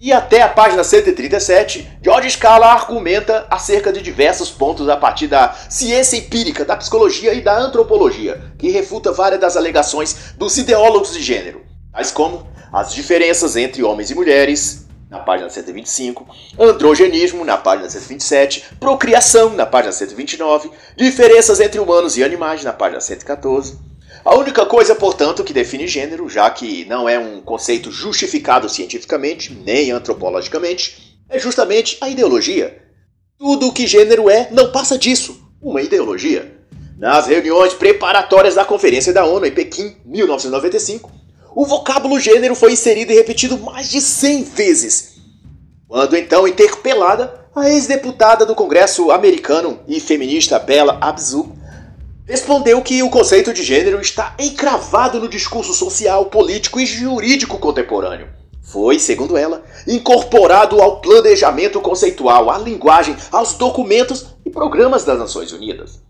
E 0.00 0.12
até 0.12 0.42
a 0.42 0.48
página 0.48 0.84
137, 0.84 1.98
George 2.00 2.30
Scala 2.30 2.66
argumenta 2.66 3.48
acerca 3.50 3.92
de 3.92 4.00
diversos 4.00 4.48
pontos 4.48 4.88
a 4.88 4.96
partir 4.96 5.26
da 5.26 5.52
ciência 5.68 6.16
empírica, 6.16 6.64
da 6.64 6.76
psicologia 6.76 7.34
e 7.34 7.40
da 7.40 7.58
antropologia, 7.58 8.40
que 8.56 8.70
refuta 8.70 9.10
várias 9.10 9.40
das 9.40 9.56
alegações 9.56 10.34
dos 10.38 10.56
ideólogos 10.56 11.12
de 11.12 11.20
gênero, 11.20 11.62
tais 11.92 12.12
como 12.12 12.46
as 12.72 12.94
diferenças 12.94 13.56
entre 13.56 13.82
homens 13.82 14.12
e 14.12 14.14
mulheres, 14.14 14.86
na 15.10 15.18
página 15.18 15.50
125, 15.50 16.28
androgenismo, 16.56 17.44
na 17.44 17.56
página 17.56 17.90
127, 17.90 18.76
procriação, 18.78 19.50
na 19.50 19.66
página 19.66 19.90
129, 19.90 20.70
diferenças 20.96 21.58
entre 21.58 21.80
humanos 21.80 22.16
e 22.16 22.22
animais, 22.22 22.62
na 22.62 22.72
página 22.72 23.00
114, 23.00 23.80
a 24.24 24.34
única 24.34 24.66
coisa, 24.66 24.94
portanto, 24.94 25.44
que 25.44 25.52
define 25.52 25.86
gênero, 25.86 26.28
já 26.28 26.50
que 26.50 26.84
não 26.84 27.08
é 27.08 27.18
um 27.18 27.40
conceito 27.40 27.90
justificado 27.90 28.68
cientificamente 28.68 29.52
nem 29.52 29.90
antropologicamente, 29.90 31.18
é 31.28 31.38
justamente 31.38 31.96
a 32.00 32.08
ideologia. 32.08 32.82
Tudo 33.38 33.68
o 33.68 33.72
que 33.72 33.86
gênero 33.86 34.28
é 34.28 34.48
não 34.50 34.72
passa 34.72 34.98
disso, 34.98 35.40
uma 35.62 35.82
ideologia. 35.82 36.56
Nas 36.98 37.26
reuniões 37.26 37.74
preparatórias 37.74 38.56
da 38.56 38.64
Conferência 38.64 39.12
da 39.12 39.24
ONU 39.24 39.46
em 39.46 39.52
Pequim, 39.52 39.96
1995, 40.04 41.10
o 41.54 41.64
vocábulo 41.64 42.18
gênero 42.18 42.54
foi 42.54 42.72
inserido 42.72 43.12
e 43.12 43.14
repetido 43.14 43.58
mais 43.58 43.88
de 43.88 44.00
100 44.00 44.42
vezes. 44.44 45.14
Quando 45.86 46.16
então 46.16 46.46
interpelada, 46.46 47.48
a 47.54 47.68
ex-deputada 47.70 48.44
do 48.44 48.54
Congresso 48.54 49.10
americano 49.10 49.80
e 49.88 50.00
feminista 50.00 50.58
Bella 50.58 50.98
Abzug 51.00 51.57
respondeu 52.28 52.82
que 52.82 53.02
o 53.02 53.08
conceito 53.08 53.54
de 53.54 53.62
gênero 53.62 54.00
está 54.00 54.34
encravado 54.38 55.18
no 55.18 55.28
discurso 55.28 55.72
social, 55.72 56.26
político 56.26 56.78
e 56.78 56.84
jurídico 56.84 57.56
contemporâneo. 57.58 58.28
Foi, 58.62 58.98
segundo 58.98 59.34
ela, 59.34 59.62
incorporado 59.86 60.78
ao 60.82 61.00
planejamento 61.00 61.80
conceitual, 61.80 62.50
à 62.50 62.58
linguagem, 62.58 63.16
aos 63.32 63.54
documentos 63.54 64.26
e 64.44 64.50
programas 64.50 65.04
das 65.04 65.18
Nações 65.18 65.52
Unidas. 65.52 66.02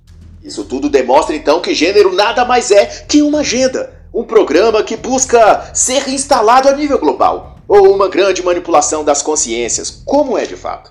Isso 0.42 0.64
tudo 0.64 0.88
demonstra 0.88 1.37
então 1.37 1.61
que 1.61 1.72
gênero 1.72 2.12
nada 2.12 2.44
mais 2.44 2.72
é 2.72 2.87
que 2.87 3.22
uma 3.22 3.40
agenda, 3.40 4.02
um 4.12 4.24
programa 4.24 4.83
que 4.83 4.96
busca 4.96 5.70
ser 5.72 6.09
instalado 6.09 6.68
a 6.68 6.72
nível 6.72 6.98
global, 6.98 7.59
ou 7.68 7.94
uma 7.94 8.09
grande 8.09 8.42
manipulação 8.42 9.04
das 9.04 9.22
consciências, 9.22 10.02
como 10.04 10.37
é 10.37 10.44
de 10.44 10.57
fato. 10.57 10.90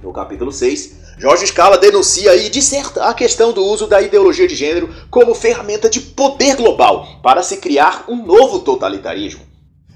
No 0.00 0.12
capítulo 0.12 0.52
6, 0.52 1.05
Jorge 1.18 1.46
Scala 1.46 1.78
denuncia 1.78 2.36
e 2.36 2.50
disserta 2.50 3.04
a 3.04 3.14
questão 3.14 3.50
do 3.50 3.64
uso 3.64 3.86
da 3.86 4.02
ideologia 4.02 4.46
de 4.46 4.54
gênero 4.54 4.94
como 5.10 5.34
ferramenta 5.34 5.88
de 5.88 5.98
poder 5.98 6.56
global 6.56 7.20
para 7.22 7.42
se 7.42 7.56
criar 7.56 8.04
um 8.06 8.16
novo 8.16 8.58
totalitarismo. 8.58 9.40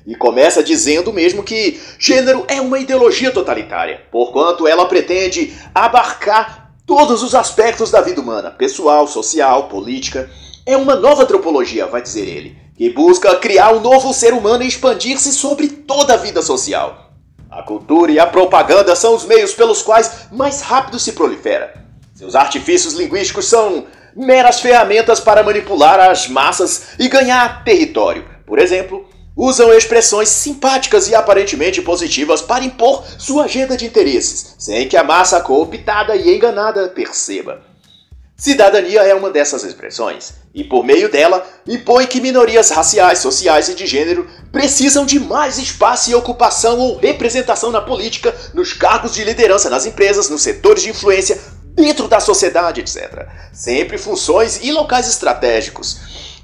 E 0.06 0.14
começa 0.14 0.62
dizendo 0.62 1.12
mesmo 1.12 1.42
que 1.42 1.78
gênero 1.98 2.46
é 2.48 2.58
uma 2.58 2.78
ideologia 2.78 3.30
totalitária, 3.30 4.00
porquanto 4.10 4.66
ela 4.66 4.86
pretende 4.86 5.54
abarcar 5.74 6.72
todos 6.86 7.22
os 7.22 7.34
aspectos 7.34 7.90
da 7.90 8.00
vida 8.00 8.18
humana, 8.18 8.50
pessoal, 8.50 9.06
social, 9.06 9.68
política. 9.68 10.30
É 10.64 10.74
uma 10.74 10.96
nova 10.96 11.24
antropologia, 11.24 11.86
vai 11.86 12.00
dizer 12.00 12.26
ele, 12.26 12.56
que 12.74 12.88
busca 12.88 13.36
criar 13.36 13.74
um 13.74 13.80
novo 13.80 14.14
ser 14.14 14.32
humano 14.32 14.62
e 14.62 14.68
expandir-se 14.68 15.34
sobre 15.34 15.68
toda 15.68 16.14
a 16.14 16.16
vida 16.16 16.40
social. 16.40 17.09
A 17.50 17.62
cultura 17.62 18.12
e 18.12 18.18
a 18.18 18.26
propaganda 18.26 18.94
são 18.94 19.14
os 19.14 19.24
meios 19.24 19.52
pelos 19.52 19.82
quais 19.82 20.28
mais 20.30 20.60
rápido 20.60 21.00
se 21.00 21.12
prolifera. 21.12 21.74
Seus 22.14 22.36
artifícios 22.36 22.94
linguísticos 22.94 23.46
são 23.46 23.86
meras 24.14 24.60
ferramentas 24.60 25.18
para 25.18 25.42
manipular 25.42 25.98
as 25.98 26.28
massas 26.28 26.90
e 26.98 27.08
ganhar 27.08 27.64
território. 27.64 28.24
Por 28.46 28.60
exemplo, 28.60 29.04
usam 29.36 29.72
expressões 29.72 30.28
simpáticas 30.28 31.08
e 31.08 31.14
aparentemente 31.14 31.82
positivas 31.82 32.40
para 32.40 32.64
impor 32.64 33.04
sua 33.18 33.44
agenda 33.44 33.76
de 33.76 33.86
interesses, 33.86 34.54
sem 34.58 34.88
que 34.88 34.96
a 34.96 35.02
massa 35.02 35.40
cooptada 35.40 36.14
e 36.14 36.36
enganada 36.36 36.88
perceba. 36.88 37.69
Cidadania 38.40 39.02
é 39.02 39.14
uma 39.14 39.28
dessas 39.28 39.64
expressões, 39.64 40.32
e 40.54 40.64
por 40.64 40.82
meio 40.82 41.10
dela 41.10 41.46
impõe 41.68 42.06
que 42.06 42.22
minorias 42.22 42.70
raciais, 42.70 43.18
sociais 43.18 43.68
e 43.68 43.74
de 43.74 43.86
gênero 43.86 44.26
precisam 44.50 45.04
de 45.04 45.20
mais 45.20 45.58
espaço 45.58 46.10
e 46.10 46.14
ocupação 46.14 46.78
ou 46.78 46.96
representação 46.96 47.70
na 47.70 47.82
política, 47.82 48.34
nos 48.54 48.72
cargos 48.72 49.12
de 49.12 49.24
liderança 49.24 49.68
nas 49.68 49.84
empresas, 49.84 50.30
nos 50.30 50.40
setores 50.40 50.82
de 50.82 50.88
influência, 50.88 51.38
dentro 51.74 52.08
da 52.08 52.18
sociedade, 52.18 52.80
etc. 52.80 53.28
Sempre 53.52 53.98
funções 53.98 54.60
e 54.62 54.72
locais 54.72 55.06
estratégicos. 55.06 55.98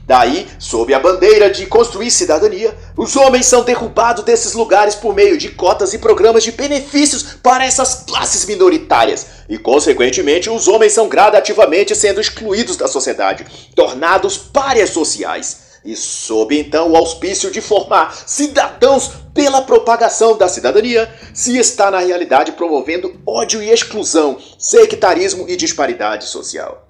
Daí, 0.07 0.47
sob 0.61 0.95
a 0.95 1.01
bandeira 1.01 1.51
de 1.51 1.67
construir 1.67 2.13
cidadania, 2.13 2.73
os 2.97 3.17
homens 3.17 3.47
são 3.47 3.65
derrubados 3.65 4.25
desses 4.25 4.55
lugares 4.55 4.95
por 4.95 5.13
meio 5.13 5.37
de 5.37 5.49
cotas 5.49 5.93
e 5.93 5.99
programas 5.99 6.45
de 6.45 6.53
benefícios 6.53 7.25
para 7.43 7.67
essas 7.67 8.05
classes 8.05 8.45
minoritárias. 8.45 9.27
E, 9.49 9.59
consequentemente, 9.59 10.49
os 10.49 10.69
homens 10.69 10.93
são 10.93 11.09
gradativamente 11.09 11.93
sendo 11.97 12.21
excluídos 12.21 12.77
da 12.77 12.87
sociedade, 12.87 13.45
tornados 13.75 14.39
párias 14.39 14.91
sociais. 14.91 15.67
E 15.85 15.97
sob 15.97 16.57
então 16.57 16.93
o 16.93 16.97
auspício 16.97 17.51
de 17.51 17.61
formar 17.61 18.17
cidadãos 18.27 19.11
pela 19.35 19.63
propagação 19.63 20.39
da 20.39 20.49
cidadania, 20.49 21.13
se 21.35 21.59
está 21.59 21.91
na 21.91 21.99
realidade 21.99 22.53
promovendo 22.53 23.21
ódio 23.27 23.61
e 23.61 23.71
exclusão, 23.71 24.39
sectarismo 24.57 25.47
e 25.49 25.57
disparidade 25.57 26.27
social. 26.27 26.86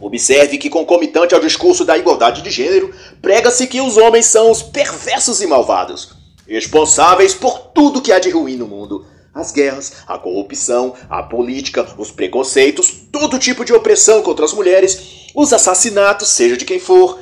Observe 0.00 0.56
que, 0.56 0.70
concomitante 0.70 1.34
ao 1.34 1.40
discurso 1.40 1.84
da 1.84 1.98
igualdade 1.98 2.40
de 2.40 2.50
gênero, 2.50 2.90
prega-se 3.20 3.66
que 3.66 3.82
os 3.82 3.98
homens 3.98 4.26
são 4.26 4.50
os 4.50 4.62
perversos 4.62 5.42
e 5.42 5.46
malvados, 5.46 6.14
responsáveis 6.48 7.34
por 7.34 7.58
tudo 7.74 8.00
que 8.00 8.10
há 8.10 8.18
de 8.18 8.30
ruim 8.30 8.56
no 8.56 8.66
mundo. 8.66 9.04
As 9.34 9.52
guerras, 9.52 9.92
a 10.08 10.18
corrupção, 10.18 10.94
a 11.08 11.22
política, 11.22 11.86
os 11.98 12.10
preconceitos, 12.10 12.90
todo 13.12 13.38
tipo 13.38 13.64
de 13.64 13.74
opressão 13.74 14.22
contra 14.22 14.44
as 14.44 14.54
mulheres, 14.54 15.28
os 15.34 15.52
assassinatos, 15.52 16.30
seja 16.30 16.56
de 16.56 16.64
quem 16.64 16.80
for, 16.80 17.18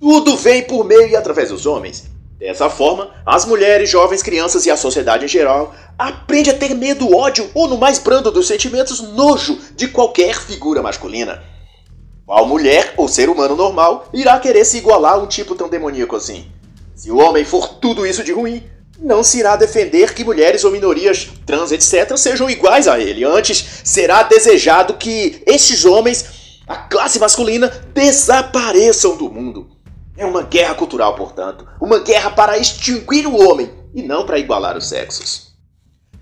tudo 0.00 0.36
vem 0.36 0.62
por 0.62 0.84
meio 0.84 1.08
e 1.08 1.16
através 1.16 1.50
dos 1.50 1.66
homens. 1.66 2.04
Dessa 2.38 2.70
forma, 2.70 3.10
as 3.26 3.44
mulheres, 3.44 3.90
jovens, 3.90 4.22
crianças 4.22 4.64
e 4.64 4.70
a 4.70 4.76
sociedade 4.76 5.26
em 5.26 5.28
geral 5.28 5.74
aprende 5.98 6.48
a 6.48 6.56
ter 6.56 6.74
medo, 6.74 7.14
ódio 7.14 7.50
ou, 7.52 7.68
no 7.68 7.76
mais 7.76 7.98
brando 7.98 8.30
dos 8.30 8.46
sentimentos, 8.46 9.00
nojo 9.00 9.58
de 9.76 9.88
qualquer 9.88 10.40
figura 10.40 10.80
masculina. 10.80 11.42
Qual 12.30 12.46
mulher 12.46 12.94
ou 12.96 13.08
ser 13.08 13.28
humano 13.28 13.56
normal 13.56 14.08
irá 14.12 14.38
querer 14.38 14.64
se 14.64 14.78
igualar 14.78 15.14
a 15.14 15.18
um 15.18 15.26
tipo 15.26 15.56
tão 15.56 15.68
demoníaco 15.68 16.14
assim? 16.14 16.46
Se 16.94 17.10
o 17.10 17.18
homem 17.18 17.44
for 17.44 17.66
tudo 17.80 18.06
isso 18.06 18.22
de 18.22 18.30
ruim, 18.30 18.62
não 19.00 19.24
se 19.24 19.40
irá 19.40 19.56
defender 19.56 20.14
que 20.14 20.22
mulheres 20.22 20.62
ou 20.62 20.70
minorias 20.70 21.28
trans, 21.44 21.72
etc., 21.72 22.16
sejam 22.16 22.48
iguais 22.48 22.86
a 22.86 23.00
ele. 23.00 23.24
Antes, 23.24 23.80
será 23.82 24.22
desejado 24.22 24.94
que 24.94 25.42
estes 25.44 25.84
homens, 25.84 26.60
a 26.68 26.76
classe 26.76 27.18
masculina, 27.18 27.68
desapareçam 27.92 29.16
do 29.16 29.28
mundo. 29.28 29.68
É 30.16 30.24
uma 30.24 30.42
guerra 30.42 30.76
cultural, 30.76 31.16
portanto. 31.16 31.66
Uma 31.80 31.98
guerra 31.98 32.30
para 32.30 32.56
extinguir 32.56 33.26
o 33.26 33.44
homem 33.44 33.72
e 33.92 34.02
não 34.04 34.24
para 34.24 34.38
igualar 34.38 34.76
os 34.76 34.88
sexos. 34.88 35.50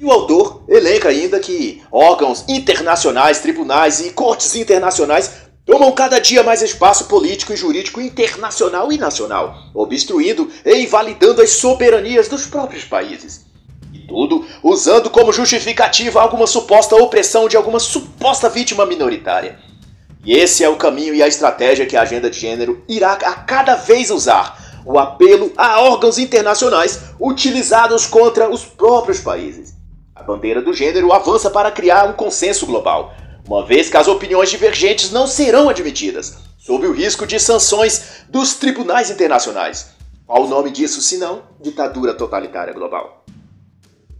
E 0.00 0.06
o 0.06 0.10
autor 0.10 0.64
elenca 0.68 1.10
ainda 1.10 1.38
que 1.38 1.82
órgãos 1.92 2.46
internacionais, 2.48 3.40
tribunais 3.40 4.00
e 4.00 4.10
cortes 4.10 4.54
internacionais 4.54 5.47
tomam 5.68 5.92
cada 5.92 6.18
dia 6.18 6.42
mais 6.42 6.62
espaço 6.62 7.04
político 7.04 7.52
e 7.52 7.56
jurídico 7.56 8.00
internacional 8.00 8.90
e 8.90 8.96
nacional, 8.96 9.54
obstruindo 9.74 10.50
e 10.64 10.82
invalidando 10.82 11.42
as 11.42 11.50
soberanias 11.50 12.26
dos 12.26 12.46
próprios 12.46 12.84
países. 12.84 13.44
E 13.92 13.98
tudo 13.98 14.46
usando 14.62 15.10
como 15.10 15.30
justificativa 15.30 16.22
alguma 16.22 16.46
suposta 16.46 16.96
opressão 16.96 17.50
de 17.50 17.56
alguma 17.58 17.78
suposta 17.78 18.48
vítima 18.48 18.86
minoritária. 18.86 19.58
E 20.24 20.32
esse 20.32 20.64
é 20.64 20.68
o 20.70 20.76
caminho 20.76 21.14
e 21.14 21.22
a 21.22 21.28
estratégia 21.28 21.84
que 21.84 21.98
a 21.98 22.02
agenda 22.02 22.30
de 22.30 22.40
gênero 22.40 22.82
irá 22.88 23.12
a 23.12 23.34
cada 23.34 23.74
vez 23.74 24.10
usar: 24.10 24.80
o 24.86 24.98
apelo 24.98 25.52
a 25.54 25.82
órgãos 25.82 26.18
internacionais 26.18 27.10
utilizados 27.20 28.06
contra 28.06 28.48
os 28.48 28.64
próprios 28.64 29.20
países. 29.20 29.74
A 30.16 30.22
bandeira 30.22 30.62
do 30.62 30.72
gênero 30.72 31.12
avança 31.12 31.50
para 31.50 31.70
criar 31.70 32.08
um 32.08 32.14
consenso 32.14 32.64
global, 32.64 33.14
uma 33.48 33.64
vez 33.64 33.88
que 33.88 33.96
as 33.96 34.06
opiniões 34.06 34.50
divergentes 34.50 35.10
não 35.10 35.26
serão 35.26 35.70
admitidas, 35.70 36.36
sob 36.58 36.86
o 36.86 36.92
risco 36.92 37.26
de 37.26 37.40
sanções 37.40 38.02
dos 38.28 38.54
tribunais 38.54 39.08
internacionais. 39.08 39.86
Qual 40.26 40.44
o 40.44 40.48
nome 40.48 40.70
disso 40.70 41.00
senão 41.00 41.44
ditadura 41.58 42.12
totalitária 42.12 42.74
global? 42.74 43.24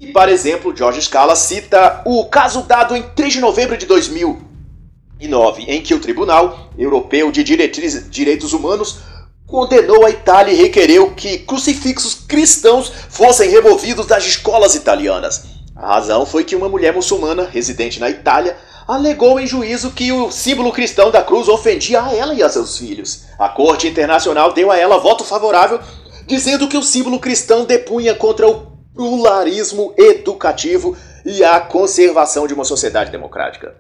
E, 0.01 0.07
para 0.13 0.33
exemplo, 0.33 0.75
George 0.75 1.03
Scala 1.03 1.37
cita 1.37 2.03
o 2.07 2.25
caso 2.25 2.63
dado 2.63 2.97
em 2.97 3.03
3 3.03 3.35
de 3.35 3.41
novembro 3.41 3.77
de 3.77 3.85
2009, 3.85 5.65
em 5.65 5.83
que 5.83 5.93
o 5.93 6.01
Tribunal 6.01 6.71
Europeu 6.79 7.31
de 7.31 7.45
Direitos 7.45 8.55
Humanos 8.55 9.01
condenou 9.47 10.07
a 10.07 10.11
Itália 10.11 10.55
e 10.55 10.57
requereu 10.57 11.11
que 11.15 11.41
crucifixos 11.41 12.15
cristãos 12.15 12.91
fossem 13.11 13.51
removidos 13.51 14.07
das 14.07 14.25
escolas 14.25 14.75
italianas. 14.75 15.45
A 15.77 15.95
razão 15.95 16.25
foi 16.25 16.45
que 16.45 16.57
uma 16.57 16.69
mulher 16.69 16.95
muçulmana 16.95 17.45
residente 17.45 18.01
na 18.01 18.09
Itália 18.09 18.57
alegou 18.89 19.39
em 19.39 19.47
juízo 19.47 19.91
que 19.91 20.11
o 20.11 20.31
símbolo 20.31 20.73
cristão 20.73 21.11
da 21.11 21.23
cruz 21.23 21.47
ofendia 21.47 22.03
a 22.03 22.15
ela 22.15 22.33
e 22.33 22.43
a 22.43 22.49
seus 22.49 22.79
filhos. 22.79 23.27
A 23.39 23.47
Corte 23.51 23.87
Internacional 23.87 24.55
deu 24.55 24.71
a 24.71 24.79
ela 24.79 24.97
voto 24.97 25.25
favorável, 25.25 25.79
dizendo 26.27 26.67
que 26.67 26.77
o 26.77 26.83
símbolo 26.83 27.21
cristão 27.21 27.67
depunha 27.67 28.15
contra 28.15 28.49
o 28.49 28.67
pluralismo 28.95 29.93
educativo 29.95 30.97
e 31.23 31.45
a 31.45 31.61
conservação 31.61 32.47
de 32.47 32.55
uma 32.55 32.65
sociedade 32.65 33.11
democrática. 33.13 33.77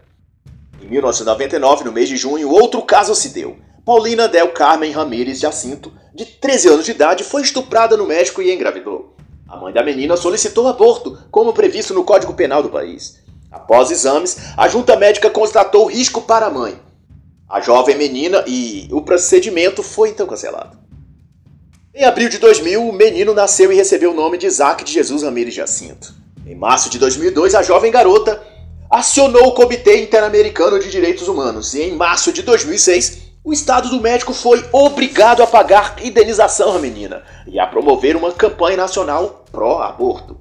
Em 0.82 0.86
1999, 0.86 1.84
no 1.84 1.92
mês 1.92 2.10
de 2.10 2.16
junho, 2.18 2.50
outro 2.50 2.82
caso 2.82 3.14
se 3.14 3.30
deu. 3.30 3.56
Paulina 3.86 4.28
Del 4.28 4.48
Carmen 4.48 4.92
Ramírez 4.92 5.40
Jacinto, 5.40 5.90
de 6.14 6.26
13 6.26 6.68
anos 6.68 6.84
de 6.84 6.90
idade, 6.90 7.24
foi 7.24 7.40
estuprada 7.40 7.96
no 7.96 8.06
México 8.06 8.42
e 8.42 8.52
engravidou. 8.52 9.16
A 9.48 9.56
mãe 9.56 9.72
da 9.72 9.82
menina 9.82 10.18
solicitou 10.18 10.68
aborto, 10.68 11.18
como 11.30 11.54
previsto 11.54 11.94
no 11.94 12.04
Código 12.04 12.34
Penal 12.34 12.62
do 12.62 12.68
país. 12.68 13.26
Após 13.50 13.90
exames, 13.90 14.36
a 14.56 14.68
junta 14.68 14.96
médica 14.96 15.30
constatou 15.30 15.86
risco 15.86 16.22
para 16.22 16.46
a 16.46 16.50
mãe, 16.50 16.78
a 17.48 17.60
jovem 17.60 17.96
menina, 17.96 18.44
e 18.46 18.88
o 18.92 19.00
procedimento 19.00 19.82
foi 19.82 20.10
então 20.10 20.26
cancelado. 20.26 20.76
Em 21.94 22.04
abril 22.04 22.28
de 22.28 22.38
2000, 22.38 22.86
o 22.86 22.92
menino 22.92 23.32
nasceu 23.32 23.72
e 23.72 23.76
recebeu 23.76 24.12
o 24.12 24.14
nome 24.14 24.36
de 24.36 24.46
Isaac 24.46 24.84
de 24.84 24.92
Jesus 24.92 25.22
Ramirez 25.22 25.54
Jacinto. 25.54 26.14
Em 26.46 26.54
março 26.54 26.90
de 26.90 26.98
2002, 26.98 27.54
a 27.54 27.62
jovem 27.62 27.90
garota 27.90 28.42
acionou 28.90 29.48
o 29.48 29.52
Comitê 29.52 30.02
Interamericano 30.02 30.78
de 30.78 30.90
Direitos 30.90 31.26
Humanos 31.26 31.74
e 31.74 31.82
em 31.82 31.96
março 31.96 32.32
de 32.32 32.42
2006, 32.42 33.28
o 33.42 33.52
Estado 33.52 33.88
do 33.88 34.00
México 34.00 34.32
foi 34.32 34.64
obrigado 34.72 35.42
a 35.42 35.46
pagar 35.46 35.96
indenização 36.02 36.76
à 36.76 36.78
menina 36.78 37.22
e 37.46 37.58
a 37.58 37.66
promover 37.66 38.14
uma 38.14 38.32
campanha 38.32 38.76
nacional 38.76 39.44
pró-aborto. 39.50 40.38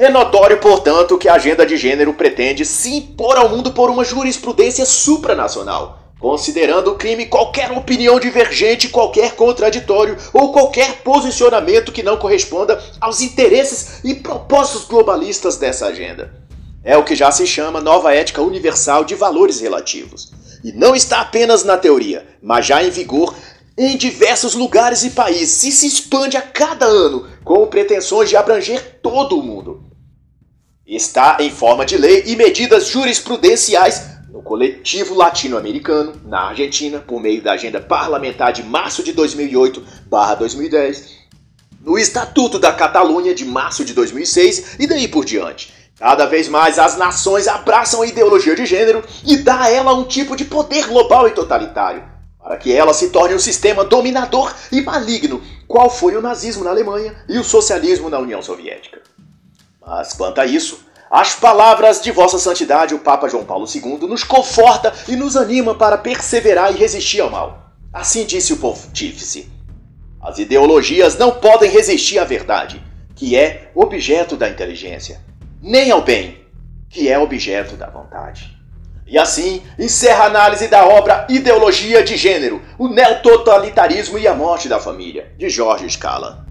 É 0.00 0.08
notório, 0.08 0.58
portanto, 0.58 1.18
que 1.18 1.28
a 1.28 1.34
agenda 1.34 1.66
de 1.66 1.76
gênero 1.76 2.14
pretende 2.14 2.64
se 2.64 2.94
impor 2.94 3.36
ao 3.36 3.48
mundo 3.48 3.72
por 3.72 3.90
uma 3.90 4.04
jurisprudência 4.04 4.86
supranacional, 4.86 5.98
considerando 6.20 6.92
o 6.92 6.94
crime 6.94 7.26
qualquer 7.26 7.72
opinião 7.72 8.20
divergente, 8.20 8.90
qualquer 8.90 9.34
contraditório 9.34 10.16
ou 10.32 10.52
qualquer 10.52 11.02
posicionamento 11.02 11.90
que 11.90 12.04
não 12.04 12.16
corresponda 12.16 12.80
aos 13.00 13.20
interesses 13.20 14.04
e 14.04 14.14
propósitos 14.14 14.84
globalistas 14.84 15.56
dessa 15.56 15.86
agenda. 15.86 16.32
É 16.84 16.96
o 16.96 17.02
que 17.02 17.16
já 17.16 17.32
se 17.32 17.44
chama 17.44 17.80
nova 17.80 18.14
ética 18.14 18.40
universal 18.40 19.02
de 19.02 19.16
valores 19.16 19.58
relativos. 19.58 20.30
E 20.62 20.70
não 20.70 20.94
está 20.94 21.22
apenas 21.22 21.64
na 21.64 21.76
teoria, 21.76 22.24
mas 22.40 22.64
já 22.64 22.84
em 22.84 22.90
vigor 22.90 23.34
em 23.76 23.96
diversos 23.96 24.54
lugares 24.54 25.02
e 25.02 25.10
países 25.10 25.64
e 25.64 25.72
se 25.72 25.88
expande 25.88 26.36
a 26.36 26.42
cada 26.42 26.86
ano 26.86 27.26
com 27.42 27.66
pretensões 27.66 28.28
de 28.28 28.36
abranger 28.36 29.00
todo 29.02 29.36
o 29.36 29.42
mundo 29.42 29.87
está 30.96 31.36
em 31.38 31.50
forma 31.50 31.84
de 31.84 31.98
lei 31.98 32.22
e 32.26 32.34
medidas 32.34 32.88
jurisprudenciais 32.88 34.16
no 34.30 34.40
coletivo 34.40 35.14
latino-americano, 35.14 36.14
na 36.24 36.48
Argentina, 36.48 36.98
por 36.98 37.20
meio 37.20 37.42
da 37.42 37.52
agenda 37.52 37.78
parlamentar 37.78 38.54
de 38.54 38.62
março 38.62 39.02
de 39.02 39.12
2008/2010, 39.12 41.18
no 41.84 41.98
Estatuto 41.98 42.58
da 42.58 42.72
Catalunha 42.72 43.34
de 43.34 43.44
março 43.44 43.84
de 43.84 43.92
2006 43.92 44.76
e 44.78 44.86
daí 44.86 45.08
por 45.08 45.26
diante. 45.26 45.74
Cada 45.98 46.24
vez 46.24 46.48
mais 46.48 46.78
as 46.78 46.96
nações 46.96 47.46
abraçam 47.48 48.00
a 48.00 48.06
ideologia 48.06 48.54
de 48.54 48.64
gênero 48.64 49.04
e 49.26 49.36
dá 49.36 49.64
a 49.64 49.70
ela 49.70 49.92
um 49.92 50.04
tipo 50.04 50.34
de 50.36 50.46
poder 50.46 50.86
global 50.86 51.28
e 51.28 51.32
totalitário, 51.32 52.02
para 52.38 52.56
que 52.56 52.72
ela 52.72 52.94
se 52.94 53.10
torne 53.10 53.34
um 53.34 53.38
sistema 53.38 53.84
dominador 53.84 54.54
e 54.72 54.80
maligno, 54.80 55.42
qual 55.66 55.90
foi 55.90 56.16
o 56.16 56.22
nazismo 56.22 56.64
na 56.64 56.70
Alemanha 56.70 57.14
e 57.28 57.38
o 57.38 57.44
socialismo 57.44 58.08
na 58.08 58.18
União 58.18 58.40
Soviética. 58.40 59.02
Mas 59.88 60.12
quanto 60.12 60.38
a 60.38 60.44
isso, 60.44 60.86
as 61.10 61.34
palavras 61.34 61.98
de 62.02 62.12
Vossa 62.12 62.38
Santidade, 62.38 62.94
o 62.94 62.98
Papa 62.98 63.26
João 63.26 63.46
Paulo 63.46 63.66
II, 63.66 64.06
nos 64.06 64.22
conforta 64.22 64.92
e 65.08 65.16
nos 65.16 65.34
anima 65.34 65.74
para 65.74 65.96
perseverar 65.96 66.70
e 66.70 66.76
resistir 66.76 67.22
ao 67.22 67.30
mal. 67.30 67.72
Assim 67.90 68.26
disse 68.26 68.52
o 68.52 68.58
pontífice. 68.58 69.50
As 70.20 70.38
ideologias 70.38 71.16
não 71.16 71.30
podem 71.30 71.70
resistir 71.70 72.18
à 72.18 72.24
verdade, 72.24 72.84
que 73.16 73.34
é 73.34 73.70
objeto 73.74 74.36
da 74.36 74.50
inteligência, 74.50 75.22
nem 75.62 75.90
ao 75.90 76.02
bem, 76.02 76.38
que 76.90 77.08
é 77.08 77.18
objeto 77.18 77.74
da 77.74 77.88
vontade. 77.88 78.54
E 79.06 79.16
assim 79.16 79.62
encerra 79.78 80.24
a 80.24 80.26
análise 80.26 80.68
da 80.68 80.84
obra 80.84 81.26
Ideologia 81.30 82.04
de 82.04 82.14
Gênero, 82.14 82.60
o 82.78 82.88
neototalitarismo 82.88 84.18
e 84.18 84.28
a 84.28 84.34
morte 84.34 84.68
da 84.68 84.78
família, 84.78 85.32
de 85.38 85.48
Jorge 85.48 85.88
Scala. 85.88 86.46